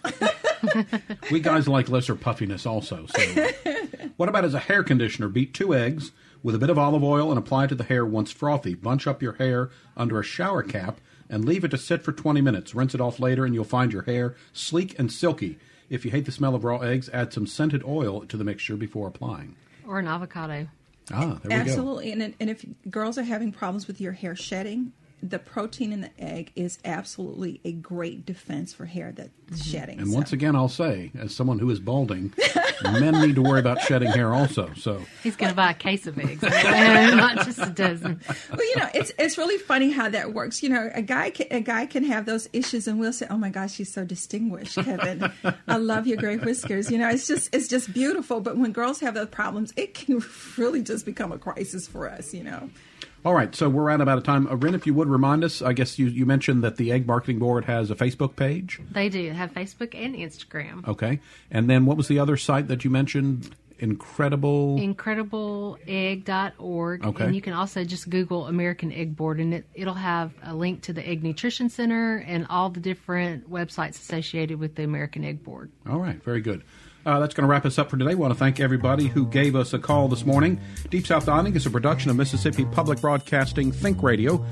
[1.30, 3.06] we guys like lesser puffiness also.
[3.06, 3.48] So,
[4.16, 5.28] what about as a hair conditioner?
[5.28, 6.10] Beat two eggs
[6.42, 8.74] with a bit of olive oil and apply to the hair once frothy.
[8.74, 11.00] Bunch up your hair under a shower cap
[11.30, 12.74] and leave it to sit for 20 minutes.
[12.74, 15.58] Rinse it off later, and you'll find your hair sleek and silky.
[15.90, 18.76] If you hate the smell of raw eggs, add some scented oil to the mixture
[18.76, 19.54] before applying.
[19.86, 20.68] or an avocado.
[21.10, 21.54] Ah, there we go.
[21.54, 22.12] Absolutely.
[22.12, 24.92] And, and if girls are having problems with your hair shedding,
[25.22, 29.56] the protein in the egg is absolutely a great defense for hair that's mm-hmm.
[29.56, 29.98] shedding.
[29.98, 32.32] And So- once again, I'll say, as someone who is balding,
[32.82, 34.70] men need to worry about shedding hair also.
[34.76, 38.20] So, He's going to buy a case of eggs, not just a dozen.
[38.50, 40.62] well, you know, it's it's really funny how that works.
[40.62, 43.38] You know, a guy can, a guy can have those issues, and we'll say, "Oh
[43.38, 45.32] my gosh, she's so distinguished, Kevin.
[45.66, 48.40] I love your gray whiskers." You know, it's just it's just beautiful.
[48.40, 50.22] But when girls have those problems, it can
[50.56, 52.32] really just become a crisis for us.
[52.32, 52.70] You know.
[53.24, 54.46] All right, so we're at about a time.
[54.46, 57.06] Uh, Rin, if you would remind us, I guess you, you mentioned that the Egg
[57.06, 58.80] Marketing Board has a Facebook page.
[58.90, 60.86] They do have Facebook and Instagram.
[60.88, 61.20] Okay.
[61.50, 63.54] And then what was the other site that you mentioned?
[63.80, 64.76] Incredible.
[64.78, 67.24] incredibleegg.org Okay.
[67.24, 70.82] and you can also just google american egg board and it, it'll have a link
[70.82, 75.44] to the egg nutrition center and all the different websites associated with the american egg
[75.44, 76.20] board All right.
[76.24, 76.64] Very good.
[77.06, 78.10] Uh, that's going to wrap us up for today.
[78.12, 80.60] I want to thank everybody who gave us a call this morning.
[80.90, 84.44] Deep South Dining is a production of Mississippi Public Broadcasting Think Radio.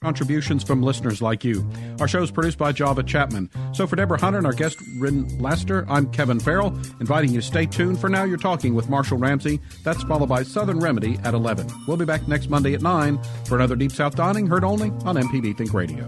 [0.00, 1.68] Contributions from listeners like you.
[1.98, 3.50] Our show is produced by Java Chapman.
[3.72, 6.68] So for Deborah Hunter and our guest, Rin Laster, I'm Kevin Farrell,
[7.00, 8.00] inviting you to stay tuned.
[8.00, 9.60] For now, you're talking with Marshall Ramsey.
[9.82, 11.66] That's followed by Southern Remedy at 11.
[11.88, 15.16] We'll be back next Monday at 9 for another Deep South Dining, heard only on
[15.16, 16.06] MPB Think Radio.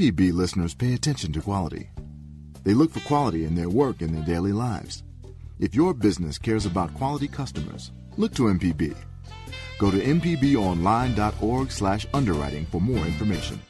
[0.00, 1.90] MPB listeners pay attention to quality.
[2.64, 5.02] They look for quality in their work and their daily lives.
[5.58, 8.96] If your business cares about quality customers, look to MPB.
[9.78, 13.60] Go to mpbonline.org slash underwriting for more information.